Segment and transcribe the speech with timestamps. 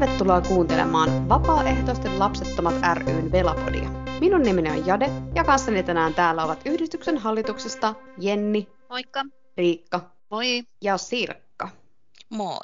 [0.00, 3.90] Tervetuloa kuuntelemaan Vapaaehtoisten lapsettomat ryn Velapodia.
[4.20, 8.68] Minun nimeni on Jade ja kanssani tänään täällä ovat yhdistyksen hallituksesta Jenni.
[8.88, 9.24] Moikka.
[9.56, 10.10] Riikka.
[10.30, 10.62] Moi.
[10.82, 11.68] Ja Sirkka.
[12.30, 12.58] Moi.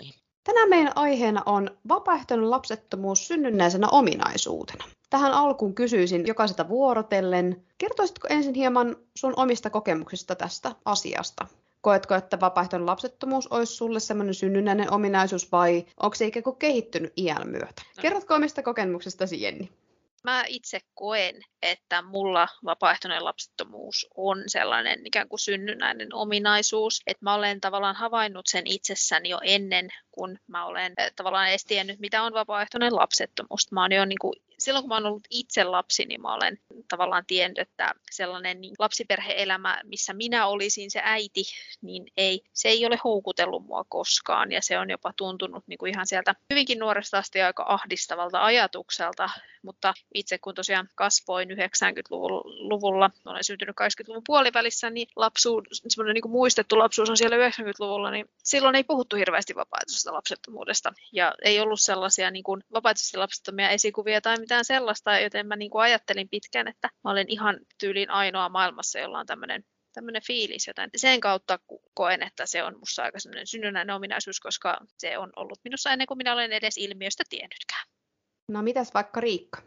[0.45, 4.85] Tänään meidän aiheena on vapaaehtoinen lapsettomuus synnynnäisenä ominaisuutena.
[5.11, 11.47] Tähän alkuun kysyisin jokaiselta vuorotellen, kertoisitko ensin hieman sun omista kokemuksista tästä asiasta?
[11.87, 17.13] Koetko, että vapaaehtoinen lapsettomuus olisi sulle semmoinen synnynnäinen ominaisuus vai onko se ikään kuin kehittynyt
[17.17, 17.83] iän myötä?
[17.97, 18.03] No.
[18.03, 19.71] Kerrotko omista kokemuksistasi, Jenni?
[20.25, 27.35] Mä itse koen, että mulla vapaaehtoinen lapsettomuus on sellainen ikään kuin synnynnäinen ominaisuus, että mä
[27.35, 32.23] olen tavallaan havainnut sen itsessäni jo ennen, kun mä olen eh, tavallaan edes tiennyt, mitä
[32.23, 33.73] on vapaaehtoinen lapsettomuus.
[33.73, 36.59] Mä oon jo niin kuin silloin kun mä oon ollut itse lapsi, niin mä olen
[36.89, 41.45] tavallaan tiennyt, että sellainen niin lapsiperheelämä, missä minä olisin se äiti,
[41.83, 44.53] niin ei, se ei ole houkutellut mua koskaan.
[44.53, 49.31] Ja se on jopa tuntunut niin kuin ihan sieltä hyvinkin nuoresta asti aika ahdistavalta ajatukselta,
[49.63, 56.33] mutta itse kun tosiaan kasvoin 90-luvulla, olen syntynyt 80-luvun puolivälissä, niin lapsuus, semmoinen niin kuin
[56.33, 60.93] muistettu lapsuus on siellä 90-luvulla, niin silloin ei puhuttu hirveästi vapaaehtoisesta lapsettomuudesta.
[61.13, 65.71] Ja ei ollut sellaisia niin kuin vapaaehtoisesti lapsettomia esikuvia tai mitään sellaista, joten mä niin
[65.71, 70.67] kuin ajattelin pitkään, että mä olen ihan tyylin ainoa maailmassa, jolla on tämmöinen tämmöinen fiilis,
[70.67, 71.59] joten sen kautta
[71.95, 76.07] koen, että se on musta aika semmoinen synnynnäinen ominaisuus, koska se on ollut minussa ennen
[76.07, 77.87] kuin minä olen edes ilmiöstä tiennytkään.
[78.49, 79.63] No mitäs vaikka Riikka?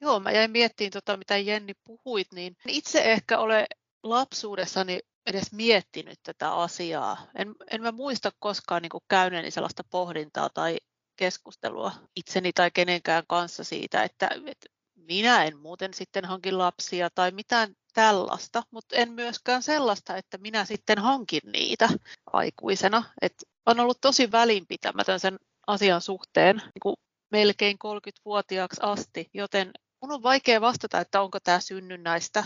[0.00, 3.66] Joo, mä jäin miettimään, tota, mitä Jenni puhuit, niin itse ehkä ole
[4.02, 7.26] lapsuudessani edes miettinyt tätä asiaa.
[7.34, 10.78] En, en mä muista koskaan niin käyneeni sellaista pohdintaa tai
[11.16, 17.30] keskustelua itseni tai kenenkään kanssa siitä, että, että minä en muuten sitten hankin lapsia tai
[17.30, 21.88] mitään tällaista, mutta en myöskään sellaista, että minä sitten hankin niitä
[22.32, 23.02] aikuisena.
[23.22, 23.34] Et
[23.66, 26.96] on ollut tosi välinpitämätön sen asian suhteen niin kuin
[27.30, 29.70] melkein 30-vuotiaaksi asti, joten
[30.02, 32.44] mun on vaikea vastata, että onko tämä synnynnäistä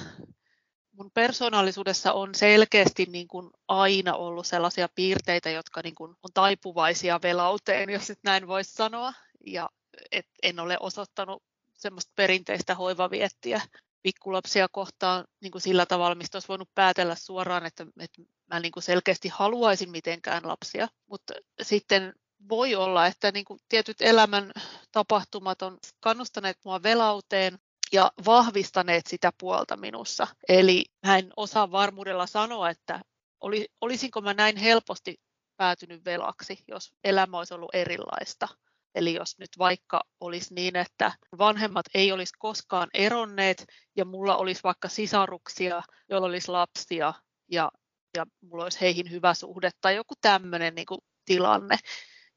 [0.98, 7.20] mun persoonallisuudessa on selkeästi niin kuin aina ollut sellaisia piirteitä, jotka niin kuin on taipuvaisia
[7.22, 9.12] velauteen, jos nyt näin voisi sanoa.
[9.46, 9.70] Ja
[10.12, 11.42] et en ole osoittanut
[11.74, 13.60] semmoista perinteistä hoivaviettiä
[14.02, 18.72] pikkulapsia kohtaan niin kuin sillä tavalla, mistä olisi voinut päätellä suoraan, että, että mä niin
[18.72, 20.88] kuin selkeästi haluaisin mitenkään lapsia.
[21.06, 22.14] Mutta sitten
[22.48, 24.52] voi olla, että niin kuin tietyt elämän
[24.92, 27.58] tapahtumat on kannustaneet mua velauteen
[27.92, 30.26] ja vahvistaneet sitä puolta minussa.
[30.48, 33.00] Eli mä en osaa varmuudella sanoa, että
[33.40, 35.20] oli, olisinko mä näin helposti
[35.56, 38.48] päätynyt velaksi, jos elämä olisi ollut erilaista.
[38.94, 43.64] Eli jos nyt vaikka olisi niin, että vanhemmat ei olisi koskaan eronneet
[43.96, 47.14] ja mulla olisi vaikka sisaruksia, joilla olisi lapsia
[47.50, 47.70] ja,
[48.16, 50.86] ja mulla olisi heihin hyvä suhde tai joku tämmöinen niin
[51.24, 51.76] tilanne,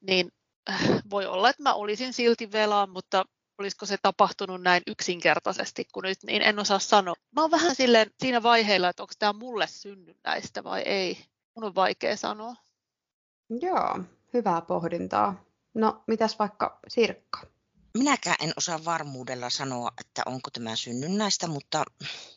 [0.00, 0.28] niin
[0.70, 3.24] äh, voi olla, että mä olisin silti velaa, mutta
[3.62, 7.14] olisiko se tapahtunut näin yksinkertaisesti kuin nyt, niin en osaa sanoa.
[7.36, 11.24] Mä oon vähän silleen siinä vaiheella, että onko tämä mulle synnynnäistä vai ei.
[11.56, 12.54] Mun on vaikea sanoa.
[13.60, 14.00] Joo,
[14.34, 15.44] hyvää pohdintaa.
[15.74, 17.46] No, mitäs vaikka Sirkka?
[17.98, 21.84] Minäkään en osaa varmuudella sanoa, että onko tämä synnynnäistä, mutta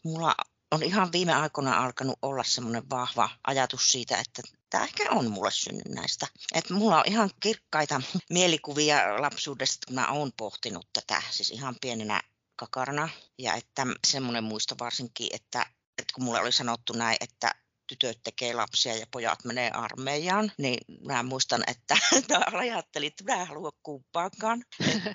[0.04, 0.36] mulla
[0.72, 4.42] on ihan viime aikoina alkanut olla semmoinen vahva ajatus siitä, että
[4.76, 6.28] tämä ehkä on mulle synnynnäistä.
[6.54, 12.22] Että mulla on ihan kirkkaita mielikuvia lapsuudesta, kun mä oon pohtinut tätä, siis ihan pienenä
[12.56, 13.10] kakarana.
[13.40, 15.66] Ja että semmoinen muisto varsinkin, että,
[15.98, 17.52] että kun mulle oli sanottu näin, että
[17.88, 21.98] tytöt tekee lapsia ja pojat menee armeijaan, niin mä muistan, että
[22.54, 24.64] ajattelin, että mä en halua kumppaakaan.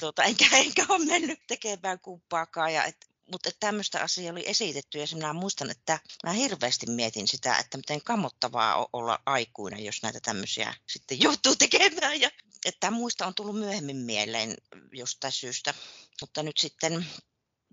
[0.00, 5.06] tuota, enkä, enkä ole mennyt tekemään kumppaakaan ja et, mutta tämmöistä asiaa oli esitetty ja
[5.14, 10.20] minä muistan, että mä hirveästi mietin sitä, että miten kammottavaa on olla aikuinen, jos näitä
[10.22, 12.20] tämmöisiä sitten joutuu tekemään.
[12.20, 12.30] Ja,
[12.64, 14.56] että muista on tullut myöhemmin mieleen
[14.92, 15.74] jostain syystä.
[16.20, 17.06] Mutta nyt sitten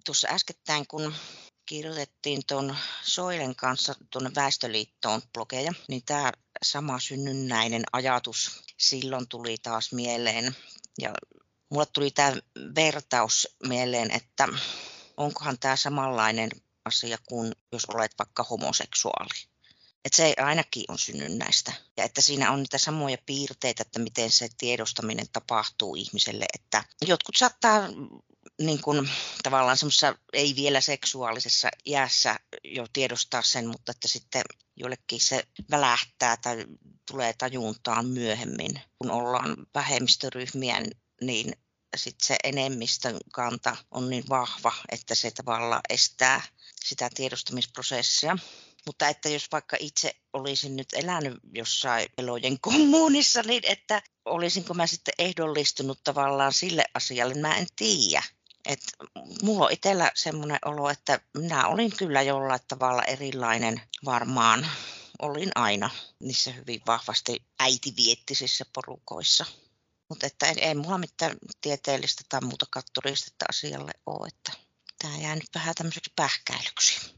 [0.05, 1.13] tuossa äskettäin, kun
[1.65, 6.31] kirjoitettiin tuon Soilen kanssa tuonne Väestöliittoon blogeja, niin tämä
[6.63, 10.55] sama synnynnäinen ajatus silloin tuli taas mieleen.
[11.01, 11.13] Ja
[11.69, 12.33] mulle tuli tämä
[12.75, 14.47] vertaus mieleen, että
[15.17, 16.49] onkohan tämä samanlainen
[16.85, 19.47] asia kuin jos olet vaikka homoseksuaali.
[20.05, 21.73] Että se ainakin on synnynnäistä.
[21.97, 26.45] Ja että siinä on niitä samoja piirteitä, että miten se tiedostaminen tapahtuu ihmiselle.
[26.53, 27.89] Että jotkut saattaa
[28.61, 29.09] niin kuin,
[29.43, 34.41] tavallaan semmoisessa ei vielä seksuaalisessa iässä jo tiedostaa sen, mutta että sitten
[34.75, 36.65] jollekin se välähtää tai
[37.11, 38.81] tulee tajuntaan myöhemmin.
[38.99, 40.81] Kun ollaan vähemmistöryhmiä,
[41.21, 41.53] niin
[41.95, 46.41] sitten se enemmistön kanta on niin vahva, että se tavallaan estää
[46.85, 48.37] sitä tiedostamisprosessia.
[48.85, 54.87] Mutta että jos vaikka itse olisin nyt elänyt jossain elojen kommunissa, niin että olisinko mä
[54.87, 58.23] sitten ehdollistunut tavallaan sille asialle, mä en tiedä.
[58.65, 58.79] Et
[59.41, 64.67] mulla on itsellä semmoinen olo, että minä olin kyllä jollain tavalla erilainen varmaan.
[65.19, 69.45] Olin aina niissä hyvin vahvasti äitiviettisissa porukoissa.
[70.09, 74.51] Mutta että ei, ei mulla mitään tieteellistä tai muuta todistetta asialle ole, että
[75.01, 77.17] tämä jää nyt vähän tämmöiseksi pähkäilyksi.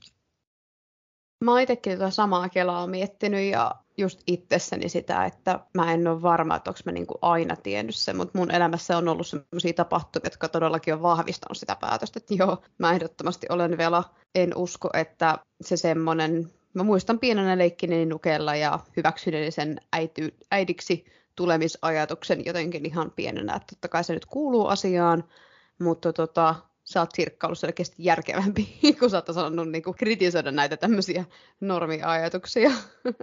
[1.44, 6.22] Mä oon itsekin tuota samaa kelaa miettinyt ja just itsessäni sitä, että mä en ole
[6.22, 10.26] varma, että onko mä niinku aina tiennyt sen, mutta mun elämässä on ollut sellaisia tapahtumia,
[10.26, 14.04] jotka todellakin on vahvistanut sitä päätöstä, että joo, mä ehdottomasti olen vielä,
[14.36, 21.06] en usko, että se semmoinen, mä muistan pienenä leikkini nukella ja hyväksyneeni sen äity, äidiksi
[21.40, 25.24] tulemisajatuksen jotenkin ihan pienenä, että totta kai se nyt kuuluu asiaan,
[25.80, 30.78] mutta tota, sä oot Sirkka ollut selkeästi järkevämpi, kun sä oot sanonut niin kritisoida näitä
[30.78, 31.26] tämmöisiä
[31.60, 32.72] normiajatuksia.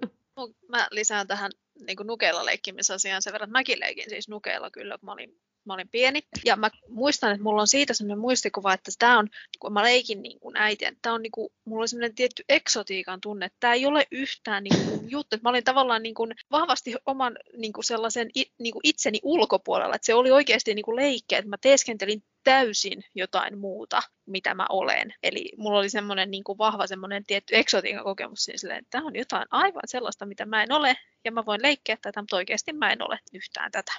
[0.69, 1.51] Mä lisään tähän
[1.87, 5.75] niin nukeilla leikkimisasiaan sen verran, että mäkin leikin siis nukeilla kyllä, kun mä olin mä
[5.75, 6.23] olin pieni.
[6.45, 9.29] Ja mä muistan, että mulla on siitä sellainen muistikuva, että tämä on,
[9.59, 12.45] kun mä leikin niin kuin äiti, että tämä on niin kuin, mulla oli sellainen tietty
[12.49, 15.37] eksotiikan tunne, että tämä ei ole yhtään niin kuin juttu.
[15.37, 19.95] Että mä olin tavallaan niin kuin vahvasti oman niin kuin sellaisen niin kuin itseni ulkopuolella,
[19.95, 24.67] että se oli oikeasti niin kuin leikki, että mä teeskentelin täysin jotain muuta, mitä mä
[24.71, 25.15] olen.
[25.23, 29.07] Eli mulla oli semmoinen niin kuin vahva semmoinen tietty eksotiikan kokemus siinä silleen, että tämä
[29.07, 32.73] on jotain aivan sellaista, mitä mä en ole, ja mä voin leikkiä tätä, mutta oikeasti
[32.73, 33.93] mä en ole yhtään tätä.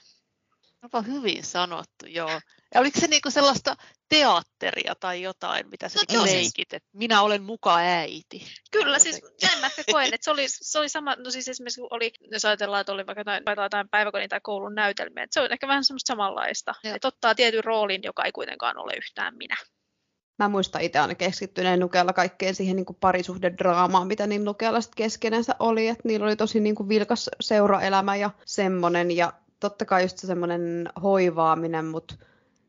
[0.84, 2.42] Onpa hyvin sanottu, joo.
[2.74, 3.76] Ja oliko se niinku sellaista
[4.10, 8.46] teatteria tai jotain, mitä sä no, niinku leikit, että minä olen muka äiti?
[8.72, 12.12] Kyllä, siis näin mä koen, että se oli, se oli sama, no siis esimerkiksi oli,
[12.32, 15.68] jos ajatellaan, että oli vaikka jotain, jotain päiväkodin tai koulun näytelmiä, että se on ehkä
[15.68, 16.96] vähän semmoista samanlaista, Joo.
[16.96, 19.56] että ottaa tietyn roolin, joka ei kuitenkaan ole yhtään minä.
[20.40, 25.04] Mä muistan itse aina keskittyneen Nukella kaikkeen siihen niin kuin parisuhdedraamaan, mitä niin Nukella sitten
[25.04, 25.88] keskenänsä oli.
[25.88, 29.12] Että niillä oli tosi niin kuin vilkas seuraelämä ja semmoinen.
[29.12, 32.16] Ja totta kai just se semmoinen hoivaaminen, mutta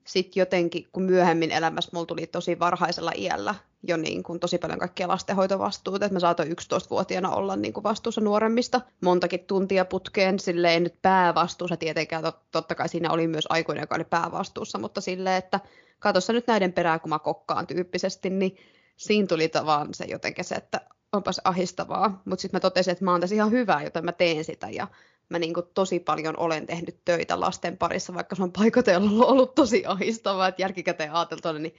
[0.05, 4.79] sitten jotenkin, kun myöhemmin elämässä mulla tuli tosi varhaisella iällä jo niin kuin tosi paljon
[4.79, 8.81] kaikkia lastenhoitovastuuta, että mä saatoin 11-vuotiaana olla niin kuin vastuussa nuoremmista.
[9.01, 14.05] Montakin tuntia putkeen, silleen nyt päävastuussa tietenkään, totta kai siinä oli myös aikuinen, joka oli
[14.05, 15.61] päävastuussa, mutta silleen, että
[15.99, 18.57] katossa nyt näiden perään, kun mä kokkaan tyyppisesti, niin
[18.97, 20.81] siinä tuli tavallaan se jotenkin se, että
[21.13, 24.45] onpas ahistavaa, mutta sitten mä totesin, että mä oon tässä ihan hyvä, joten mä teen
[24.45, 24.87] sitä ja
[25.29, 29.55] mä niin kuin tosi paljon olen tehnyt töitä lasten parissa, vaikka se on paikotella ollut
[29.55, 31.75] tosi ahistavaa, että järkikäteen ajateltuna, niin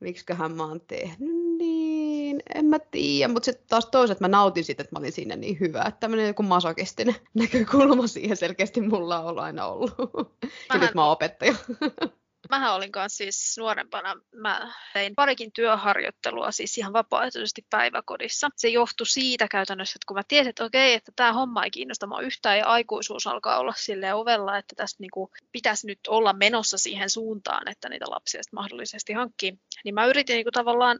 [0.00, 4.82] miksiköhän mä oon tehnyt niin, en mä tiedä, mutta sitten taas toiset mä nautin siitä,
[4.82, 9.38] että mä olin siinä niin hyvä, että tämmöinen joku masokistinen näkökulma siihen selkeästi mulla on
[9.38, 9.94] aina ollut.
[9.98, 10.26] Vähän...
[10.74, 11.54] Ja nyt mä oon opettaja.
[12.50, 18.48] Mähän olin kanssa siis nuorempana, mä tein parikin työharjoittelua siis ihan vapaaehtoisesti päiväkodissa.
[18.56, 22.06] Se johtui siitä käytännössä, että kun mä tiesin, että okei, että tämä homma ei kiinnosta
[22.06, 26.78] mua yhtään ja aikuisuus alkaa olla sille ovella, että tästä niinku pitäisi nyt olla menossa
[26.78, 30.98] siihen suuntaan, että niitä lapsia mahdollisesti hankkii, niin mä yritin niinku tavallaan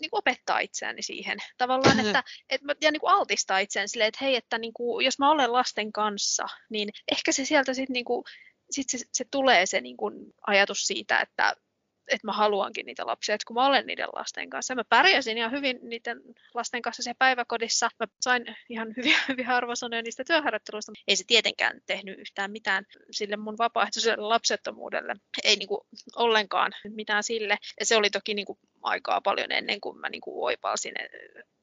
[0.00, 1.38] niin kuin opettaa itseäni siihen.
[1.58, 5.18] Tavallaan, että, että ja niin kuin altistaa itseäni silleen, että hei, että niin kuin, jos
[5.18, 8.24] mä olen lasten kanssa, niin ehkä se sieltä sitten niin kuin
[8.70, 10.14] sitten se, se tulee se niin kuin
[10.46, 11.54] ajatus siitä, että,
[12.08, 14.74] että mä haluankin niitä lapsia, että kun mä olen niiden lasten kanssa.
[14.74, 16.20] Mä pärjäsin ihan hyvin niiden
[16.54, 17.88] lasten kanssa siellä päiväkodissa.
[18.00, 20.92] Mä sain ihan hyviä, hyviä arvosanoja niistä työharjoitteluista.
[21.08, 25.16] Ei se tietenkään tehnyt yhtään mitään sille mun vapaaehtoiselle lapsettomuudelle.
[25.44, 25.80] Ei niin kuin
[26.16, 27.58] ollenkaan mitään sille.
[27.80, 30.94] Ja se oli toki niin kuin aikaa paljon ennen kuin mä niin kuin oipalsin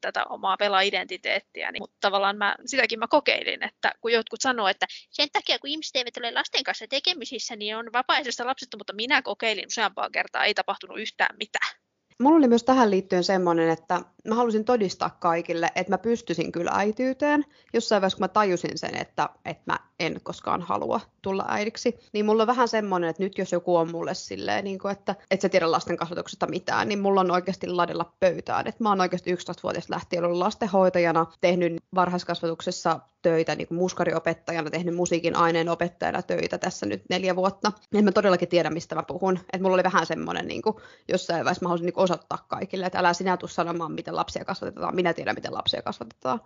[0.00, 4.86] tätä omaa pela-identiteettiä, niin, mutta tavallaan mä, sitäkin mä kokeilin, että kun jotkut sanoo, että
[5.10, 9.22] sen takia kun ihmiset eivät ole lasten kanssa tekemisissä, niin on vapaaehtoista lapsetta, mutta minä
[9.22, 11.78] kokeilin useampaa kertaa, ei tapahtunut yhtään mitään.
[12.22, 16.70] Mulla oli myös tähän liittyen semmoinen, että mä halusin todistaa kaikille, että mä pystyisin kyllä
[16.74, 17.44] äityyteen.
[17.74, 22.26] Jossain vaiheessa, kun mä tajusin sen, että, että mä en koskaan halua tulla äidiksi, niin
[22.26, 25.40] mulla on vähän semmoinen, että nyt jos joku on mulle silleen, niin kuin, että et
[25.40, 28.66] sä tiedä lasten kasvatuksesta mitään, niin mulla on oikeasti ladella pöytään.
[28.66, 34.94] Että mä oon oikeasti 11-vuotias lähtien ollut lastenhoitajana, tehnyt varhaiskasvatuksessa töitä niin kuin muskariopettajana, tehnyt
[34.94, 37.72] musiikin aineen opettajana töitä tässä nyt neljä vuotta.
[37.94, 39.38] En mä todellakin tiedä, mistä mä puhun.
[39.38, 40.76] Että mulla oli vähän semmoinen, niin kuin,
[41.08, 44.94] jossain vaiheessa mä haluaisin niin osoittaa kaikille, että älä sinä tule sanomaan, miten lapsia kasvatetaan,
[44.94, 46.40] minä tiedän, miten lapsia kasvatetaan.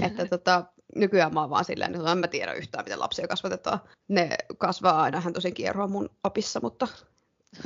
[0.00, 0.06] Mm-hmm.
[0.06, 0.64] Että tota,
[0.96, 3.80] nykyään mä oon vaan silleen, että en mä tiedä yhtään, miten lapsia kasvatetaan.
[4.08, 6.88] Ne kasvaa aina ihan tosi kierroa mun opissa, mutta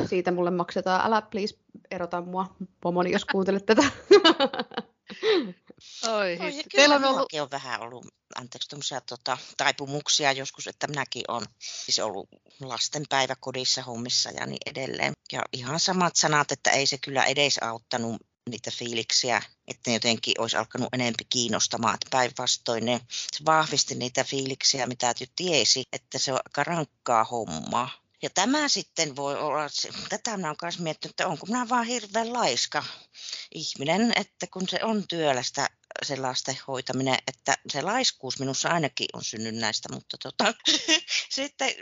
[0.07, 1.07] siitä mulle maksetaan.
[1.07, 1.59] Älä please
[1.91, 3.83] erota mua, pomoni, jos kuuntelet tätä.
[6.09, 7.33] Oi, Oi Teillä on ollut...
[7.41, 8.07] on vähän ollut,
[8.37, 12.29] anteeksi, tota, taipumuksia joskus, että minäkin olen siis ollut
[12.61, 15.13] lastenpäiväkodissa hommissa ja niin edelleen.
[15.33, 18.17] Ja ihan samat sanat, että ei se kyllä edes auttanut
[18.51, 21.99] niitä fiiliksiä, että ne jotenkin olisi alkanut enempi kiinnostamaan.
[22.11, 23.01] Päinvastoin ne
[23.47, 28.08] vahvisti niitä fiiliksiä, mitä jo tiesi, että se on aika rankkaa hommaa.
[28.23, 29.67] Ja tämä sitten voi olla,
[30.09, 32.85] tätä minä olen myös miettinyt, että onko minä vaan hirveän laiska
[33.55, 35.69] ihminen, että kun se on työlästä
[36.03, 40.55] se lasten hoitaminen, että se laiskuus minussa ainakin on synnynnäistä, mutta tota,
[41.37, 41.75] sitten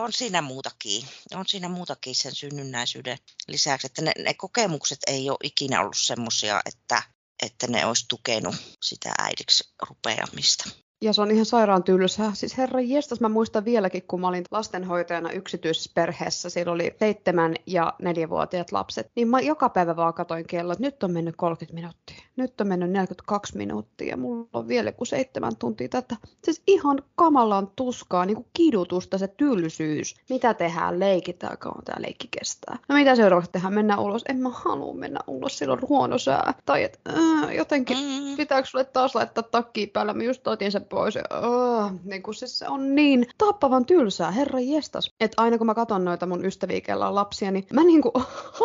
[0.00, 1.08] on siinä muutakin.
[1.34, 6.60] On siinä muutakin sen synnynnäisyyden lisäksi, että ne, ne kokemukset ei ole ikinä ollut semmoisia,
[6.66, 7.02] että,
[7.42, 10.83] että ne olisi tukenut sitä äidiksi rupeamista.
[11.04, 12.34] Ja se on ihan sairaan tylsää.
[12.34, 17.54] Siis herra jestas, mä muistan vieläkin, kun mä olin lastenhoitajana yksityisessä perheessä, siellä oli seitsemän
[17.66, 21.74] ja neljävuotiaat lapset, niin mä joka päivä vaan katoin kello, että nyt on mennyt 30
[21.74, 26.16] minuuttia, nyt on mennyt 42 minuuttia ja mulla on vielä kuin seitsemän tuntia tätä.
[26.44, 30.14] Siis ihan kamalan tuskaa, niin kuin kidutusta se tylsyys.
[30.30, 32.78] Mitä tehdään, leikitään, kauan tämä leikki kestää.
[32.88, 34.24] No mitä seuraavaksi tehdään, mennään ulos.
[34.28, 36.54] En mä halua mennä ulos, silloin huono sää.
[36.66, 38.36] Tai että äh, jotenkin mm.
[38.36, 41.14] pitääkö sulle taas laittaa takkiin päällä, mä just otin sen pois.
[41.14, 45.10] Ja, oh, niin kuin siis se on niin tappavan tylsää, herra jestas.
[45.20, 48.12] Että aina kun mä katson noita mun ystäviä, kellä on lapsia, niin mä niin kuin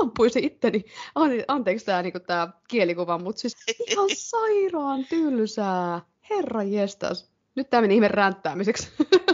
[0.02, 0.86] ampuisin itteni.
[1.48, 3.59] Anteeksi tää, niin tää kielikuva, mutta siis
[3.92, 6.02] ihan sairaan tylsää.
[6.30, 7.30] Herra jestas.
[7.56, 8.90] Nyt tämä meni ihme ränttäämiseksi.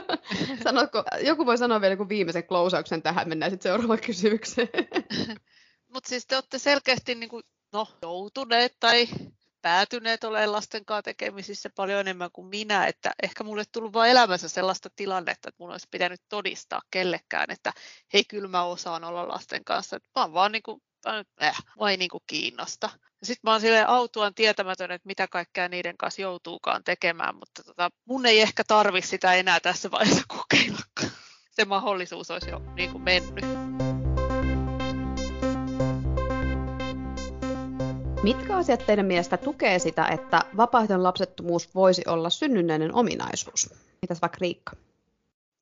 [0.63, 4.69] Sanotko, joku voi sanoa vielä joku viimeisen klousauksen tähän, mennään sitten seuraavaan kysymykseen.
[5.93, 9.07] Mutta siis te olette selkeästi niin kuin, no, joutuneet tai
[9.61, 14.49] päätyneet olemaan lasten kanssa tekemisissä paljon enemmän kuin minä, että ehkä mulle tullut vain elämässä
[14.49, 17.73] sellaista tilannetta, että mun olisi pitänyt todistaa kellekään, että
[18.13, 19.99] hei, kyllä mä osaan olla lasten kanssa.
[20.15, 20.81] Mä oon vaan niin kuin,
[21.43, 22.89] äh, vai niin kuin kiinnosta.
[23.23, 27.89] Sitten mä oon silleen autuaan tietämätön, että mitä kaikkea niiden kanssa joutuukaan tekemään, mutta tota,
[28.05, 30.79] mun ei ehkä tarvi sitä enää tässä vaiheessa kokeilla.
[31.51, 33.45] Se mahdollisuus olisi jo niin kuin mennyt.
[38.23, 43.73] Mitkä asiat teidän mielestä tukee sitä, että vapaaehtoinen lapsettomuus voisi olla synnynnäinen ominaisuus?
[44.01, 44.75] Mitäs vaikka Riikka?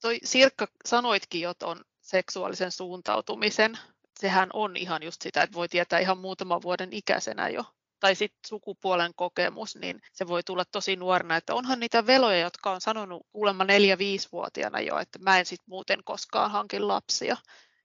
[0.02, 3.78] Toi Sirkka sanoitkin jo tuon seksuaalisen suuntautumisen.
[4.24, 7.66] Sehän on ihan just sitä, että voi tietää ihan muutaman vuoden ikäisenä jo
[8.00, 11.36] tai sitten sukupuolen kokemus, niin se voi tulla tosi nuorena.
[11.36, 16.04] Että onhan niitä veloja, jotka on sanonut kuulemma 4-5-vuotiaana jo, että mä en sitten muuten
[16.04, 17.38] koskaan hankin lapsia.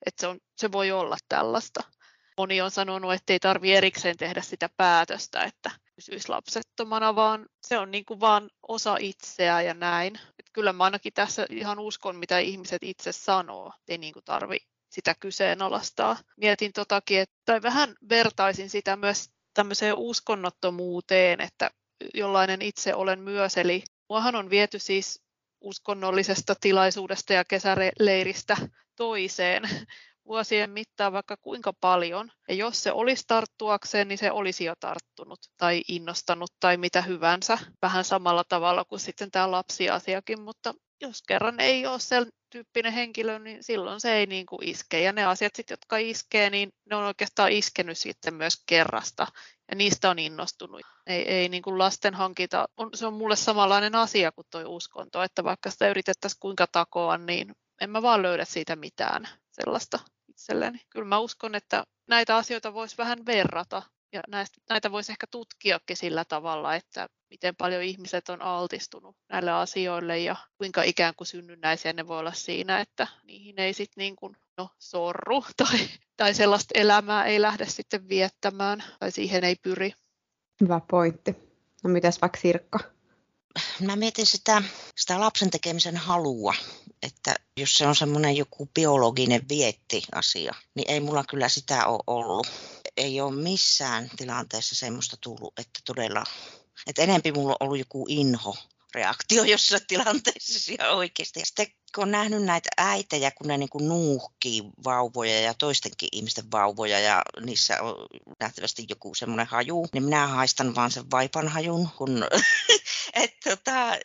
[0.07, 1.81] Että se, on, se voi olla tällaista
[2.37, 7.79] moni on sanonut, että ei tarvitse erikseen tehdä sitä päätöstä, että pysyisi lapsettomana, vaan se
[7.79, 10.17] on niin kuin vaan osa itseä ja näin.
[10.17, 13.73] Että kyllä mä ainakin tässä ihan uskon, mitä ihmiset itse sanoo.
[13.89, 14.59] Ei niin kuin tarvi
[14.91, 16.17] sitä kyseenalaistaa.
[16.37, 21.71] Mietin totakin, että tai vähän vertaisin sitä myös tämmöiseen uskonnottomuuteen, että
[22.15, 23.57] jollainen itse olen myös.
[23.57, 25.23] Eli muahan on viety siis
[25.61, 28.57] uskonnollisesta tilaisuudesta ja kesäleiristä
[28.97, 29.63] toiseen
[30.29, 32.31] vuosien mittaan vaikka kuinka paljon.
[32.49, 37.59] Ja jos se olisi tarttuakseen, niin se olisi jo tarttunut tai innostanut tai mitä hyvänsä.
[37.83, 43.39] Vähän samalla tavalla kuin sitten tämä lapsiasiakin, mutta jos kerran ei ole sen tyyppinen henkilö,
[43.39, 45.01] niin silloin se ei niin kuin iske.
[45.01, 49.27] Ja ne asiat, sit, jotka iskee, niin ne on oikeastaan iskenyt sitten myös kerrasta.
[49.71, 50.81] Ja niistä on innostunut.
[51.07, 55.23] Ei, ei niin kuin lasten hankita, on, se on mulle samanlainen asia kuin tuo uskonto,
[55.23, 60.81] että vaikka sitä yritettäisiin kuinka takoa, niin en mä vaan löydä siitä mitään sellaista itselleni.
[60.91, 65.97] Kyllä mä uskon, että näitä asioita voisi vähän verrata ja näistä, näitä voisi ehkä tutkiakin
[65.97, 71.93] sillä tavalla, että miten paljon ihmiset on altistunut näille asioille ja kuinka ikään kuin synnynnäisiä
[71.93, 75.79] ne voi olla siinä, että niihin ei sitten niin kuin, no, sorru tai,
[76.17, 79.93] tai sellaista elämää ei lähde sitten viettämään tai siihen ei pyri.
[80.61, 81.37] Hyvä pointti.
[81.85, 82.79] No mitäs vaikka Sirkka?
[83.81, 84.63] Mä mietin sitä,
[84.97, 86.55] sitä lapsen tekemisen halua,
[87.03, 92.47] että jos se on semmoinen joku biologinen vietti-asia, niin ei mulla kyllä sitä ole ollut.
[92.97, 96.25] Ei ole missään tilanteessa semmoista tullut, että todella,
[96.87, 98.57] että enempi mulla on ollut joku inho
[98.95, 101.41] reaktio jossain tilanteessa ihan oikeasti.
[101.41, 106.09] Ja sitten kun on nähnyt näitä äitejä, kun ne niin kuin nuuhkii vauvoja ja toistenkin
[106.13, 108.07] ihmisten vauvoja ja niissä on
[108.41, 112.25] nähtävästi joku semmoinen haju, niin minä haistan vaan sen vaipan hajun, kun
[113.15, 113.97] et, tota,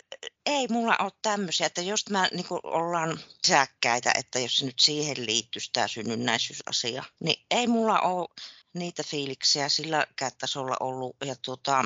[0.45, 5.25] ei mulla ole tämmöisiä, että jos mä niin ollaan säkkäitä, että jos se nyt siihen
[5.25, 8.27] liittyisi tämä synnynnäisyysasia, niin ei mulla ole
[8.73, 11.15] niitä fiiliksiä sillä tasolla ollut.
[11.25, 11.85] Ja tuota,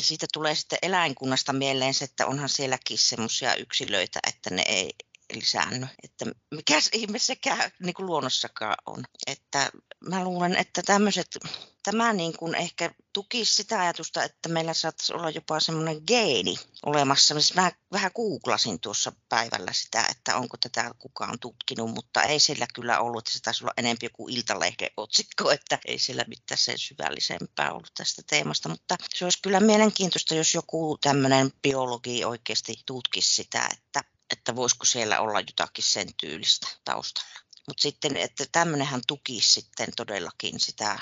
[0.00, 4.94] siitä tulee sitten eläinkunnasta mieleen se, että onhan sielläkin semmoisia yksilöitä, että ne ei
[5.34, 5.86] lisäänny.
[6.02, 9.04] Että mikä ihme sekään niin kuin luonnossakaan on.
[9.26, 9.70] Että
[10.08, 11.38] mä luulen, että tämmöiset
[11.82, 16.56] tämä niin kuin ehkä tukisi sitä ajatusta, että meillä saattaisi olla jopa semmoinen geeni
[16.86, 17.34] olemassa.
[17.54, 23.00] Mä vähän googlasin tuossa päivällä sitä, että onko tätä kukaan tutkinut, mutta ei sillä kyllä
[23.00, 23.26] ollut.
[23.26, 28.22] Se taisi olla enemmän joku Iltalehden otsikko, että ei sillä mitään sen syvällisempää ollut tästä
[28.26, 28.68] teemasta.
[28.68, 34.84] Mutta se olisi kyllä mielenkiintoista, jos joku tämmöinen biologi oikeasti tutkisi sitä, että, että voisiko
[34.84, 37.40] siellä olla jotakin sen tyylistä taustalla.
[37.68, 40.98] Mutta sitten, että tämmöinenhän tukisi sitten todellakin sitä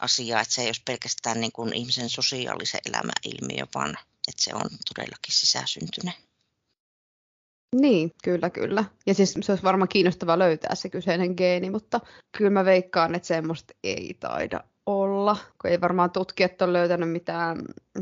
[0.00, 3.90] asiaa, että se ei olisi pelkästään niin kuin ihmisen sosiaalisen elämän ilmiö, vaan
[4.28, 6.14] että se on todellakin sisäsyntyinen.
[7.76, 8.84] Niin, kyllä, kyllä.
[9.06, 12.00] Ja siis se olisi varmaan kiinnostavaa löytää se kyseinen geeni, mutta
[12.36, 14.64] kyllä mä veikkaan, että semmoista ei taida
[15.20, 17.58] olla, kun ei varmaan tutkijat ole löytänyt mitään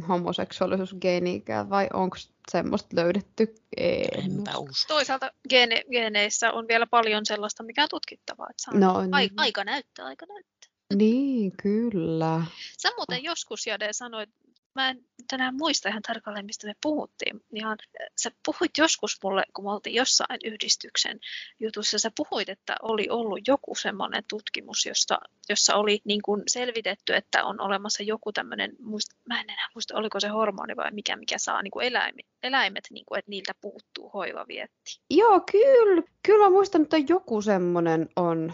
[0.09, 2.17] homoseksuaalisuusgeeniikää, vai onko
[2.51, 3.55] semmoista löydetty?
[3.77, 4.95] Enpä usko.
[4.95, 8.47] Toisaalta geene- geeneissä on vielä paljon sellaista, mikä on tutkittavaa.
[8.51, 9.33] Että saa No, niin.
[9.37, 10.71] aika näyttää, aika näyttää.
[10.95, 12.43] Niin, kyllä.
[12.79, 14.31] Sä muuten joskus, Jade, sanoit,
[14.79, 17.41] mä en tänään muista ihan tarkalleen, mistä me puhuttiin.
[17.55, 17.79] Ihan,
[18.23, 21.21] sä puhuit joskus mulle, kun me oltiin jossain yhdistyksen
[21.61, 25.19] jutussa, sä puhuit, että oli ollut joku semmoinen tutkimus, josta,
[25.49, 29.97] jossa oli niin kuin selvitetty, että on olemassa joku tämmöinen, muist, mä en enää muista,
[29.97, 33.53] oliko se hormoni vai mikä, mikä saa niin kuin eläimet, eläimet niin kuin, että niiltä
[33.61, 35.01] puuttuu hoivavietti.
[35.11, 36.03] Joo, kyllä.
[36.27, 38.53] Kyllä mä muistan, että joku semmoinen on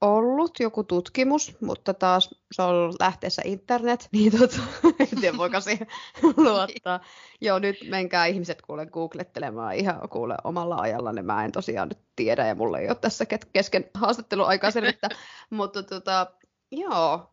[0.00, 4.56] ollut, joku tutkimus, mutta taas se on ollut lähteessä internet, niin tota,
[5.00, 5.86] en tiedä voiko siihen
[6.36, 7.00] luottaa.
[7.40, 11.22] Joo, nyt menkää ihmiset kuule googlettelemaan ihan kuule omalla ajallanne.
[11.22, 15.10] Mä en tosiaan nyt tiedä ja mulla ei ole tässä kesken haastatteluaikaa selvittää.
[15.50, 16.26] mutta tota,
[16.72, 17.30] joo,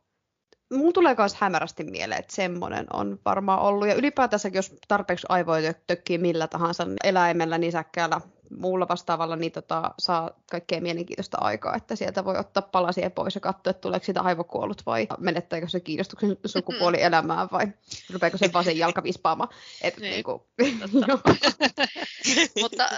[0.74, 3.88] Mulla tulee myös hämärästi mieleen, että semmoinen on varmaan ollut.
[3.88, 8.22] Ja ylipäätänsäkin, jos tarpeeksi aivoja tökkii millä tahansa eläimellä, nisäkkäällä,
[8.58, 13.41] muulla vastaavalla, niin tota, saa kaikkea mielenkiintoista aikaa, että sieltä voi ottaa palasia pois ja
[13.41, 17.67] katsoa, että tuleeko siitä aivokuollut vai menettääkö se kiinnostuksen sukupuoli elämään vai
[18.13, 19.50] rupeako se vaan sen jalka vispaamaan.
[19.81, 20.41] Et, Niin, niin kuin.
[22.62, 22.89] Mutta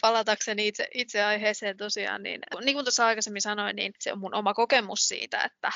[0.00, 4.34] palatakseni itse, itse aiheeseen tosiaan, niin, niin kuin tuossa aikaisemmin sanoin, niin se on mun
[4.34, 5.72] oma kokemus siitä, että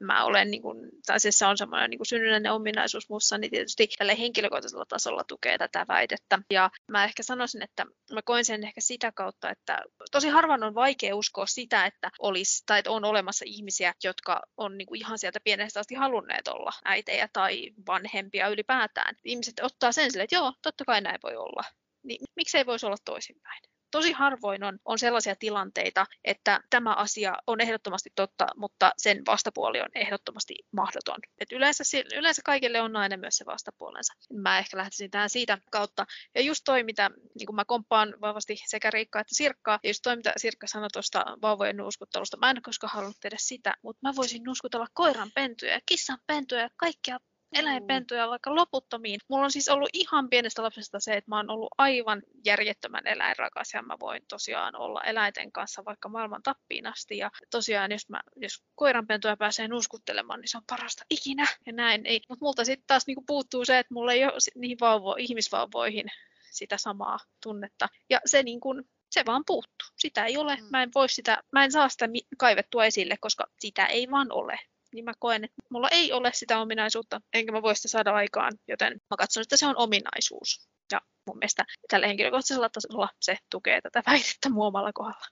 [0.00, 3.88] mä olen, niin kuin, tai siis se on semmoinen niin synnynnäinen ominaisuus mussa, niin tietysti
[3.98, 6.38] tälle henkilökohtaisella tasolla tukee tätä väitettä.
[6.50, 10.74] Ja mä ehkä sanoisin, että mä koen sen ehkä sitä kautta, että tosi harvoin on
[10.74, 15.18] vaikea uskoa sitä, että olisi, tai että on olemassa ihmisiä, jotka on niin kuin ihan
[15.18, 19.14] sieltä pienestä asti halunneet olla äitejä tai vanhempia ylipäätään.
[19.24, 21.64] Ihmiset ottaa sen sille, että joo, totta kai näin voi olla.
[22.02, 23.62] Niin miksei voisi olla toisinpäin?
[23.90, 29.80] Tosi harvoin on, on sellaisia tilanteita, että tämä asia on ehdottomasti totta, mutta sen vastapuoli
[29.80, 31.18] on ehdottomasti mahdoton.
[31.38, 34.12] Et yleensä, yleensä kaikille on aina myös se vastapuolensa.
[34.32, 36.06] Mä ehkä lähtisin tähän siitä kautta.
[36.34, 40.16] Ja just toi, mitä niin mä komppaan vahvasti sekä Riikkaa että Sirkkaa, ja just toi,
[40.16, 44.42] mitä Sirkka sanoi tuosta vauvojen nuuskuttelusta, mä en koskaan halunnut tehdä sitä, mutta mä voisin
[44.42, 47.18] nuuskutella koiran pentuja ja kissan pentuja ja kaikkia
[47.52, 49.20] eläinpentuja vaikka loputtomiin.
[49.28, 53.74] Mulla on siis ollut ihan pienestä lapsesta se, että mä oon ollut aivan järjettömän eläinrakas
[53.74, 57.18] ja mä voin tosiaan olla eläinten kanssa vaikka maailman tappiin asti.
[57.18, 62.06] Ja tosiaan, jos, mä, jos koiranpentuja pääsee nuskuttelemaan, niin se on parasta ikinä ja näin.
[62.06, 62.20] Ei.
[62.28, 66.06] Mutta multa sitten taas niinku puuttuu se, että mulla ei ole niihin vauvo, ihmisvauvoihin
[66.50, 67.88] sitä samaa tunnetta.
[68.10, 69.88] Ja se niin kuin, se vaan puuttuu.
[69.96, 70.58] Sitä ei ole.
[70.70, 72.08] Mä en, voi sitä, mä en saa sitä
[72.38, 74.58] kaivettua esille, koska sitä ei vaan ole
[74.94, 78.52] niin mä koen, että mulla ei ole sitä ominaisuutta, enkä mä voi sitä saada aikaan,
[78.68, 80.68] joten mä katson, että se on ominaisuus.
[80.92, 85.26] Ja mun mielestä tällä henkilökohtaisella tasolla se tukee tätä väitettä muomalla kohdalla.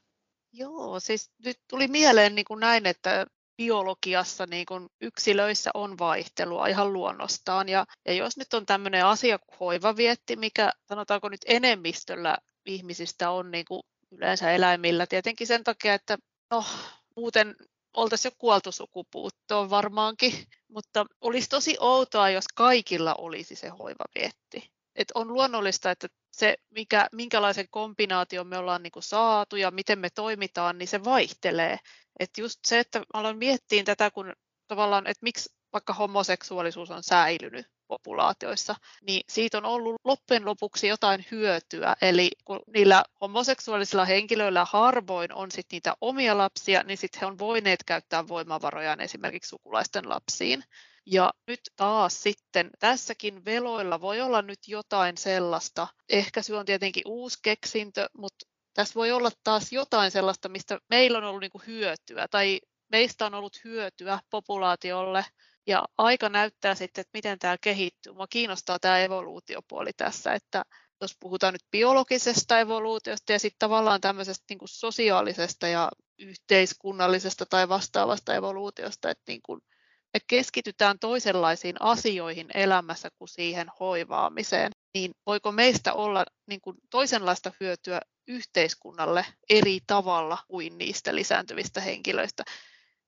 [0.53, 6.66] Joo, siis nyt tuli mieleen niin kuin näin, että biologiassa niin kuin yksilöissä on vaihtelua
[6.66, 7.69] ihan luonnostaan.
[7.69, 13.51] Ja, ja jos nyt on tämmöinen asia kuin hoivavietti, mikä sanotaanko nyt enemmistöllä ihmisistä on
[13.51, 16.19] niin kuin yleensä eläimillä, tietenkin sen takia, että
[16.51, 16.64] no,
[17.16, 17.57] muuten
[17.96, 20.32] oltaisiin jo kuoltu sukupuuttoon varmaankin,
[20.68, 24.70] mutta olisi tosi outoa, jos kaikilla olisi se hoivavietti.
[24.96, 29.98] Et on luonnollista, että se, mikä, minkälaisen kombinaation me ollaan niin kuin saatu ja miten
[29.98, 31.78] me toimitaan, niin se vaihtelee.
[32.20, 34.32] Et just se, että aloin miettiä tätä, kun
[34.68, 38.75] tavallaan, että miksi vaikka homoseksuaalisuus on säilynyt populaatioissa,
[39.07, 41.96] niin siitä on ollut loppujen lopuksi jotain hyötyä.
[42.03, 47.38] Eli kun niillä homoseksuaalisilla henkilöillä harvoin on sit niitä omia lapsia, niin sitten he on
[47.38, 50.64] voineet käyttää voimavarojaan esimerkiksi sukulaisten lapsiin.
[51.07, 55.87] Ja nyt taas sitten tässäkin veloilla voi olla nyt jotain sellaista.
[56.09, 61.25] Ehkäisy on tietenkin uusi keksintö, mutta tässä voi olla taas jotain sellaista, mistä meillä on
[61.25, 65.25] ollut niinku hyötyä tai meistä on ollut hyötyä populaatiolle
[65.66, 68.12] ja aika näyttää sitten, että miten tämä kehittyy.
[68.12, 70.62] Mua kiinnostaa tämä evoluutiopuoli tässä, että
[71.00, 77.68] jos puhutaan nyt biologisesta evoluutiosta ja sitten tavallaan tämmöisestä niin kuin sosiaalisesta ja yhteiskunnallisesta tai
[77.68, 79.61] vastaavasta evoluutiosta, että, niin kuin,
[80.14, 87.52] me keskitytään toisenlaisiin asioihin elämässä kuin siihen hoivaamiseen, niin voiko meistä olla niin kuin toisenlaista
[87.61, 92.44] hyötyä yhteiskunnalle eri tavalla kuin niistä lisääntyvistä henkilöistä.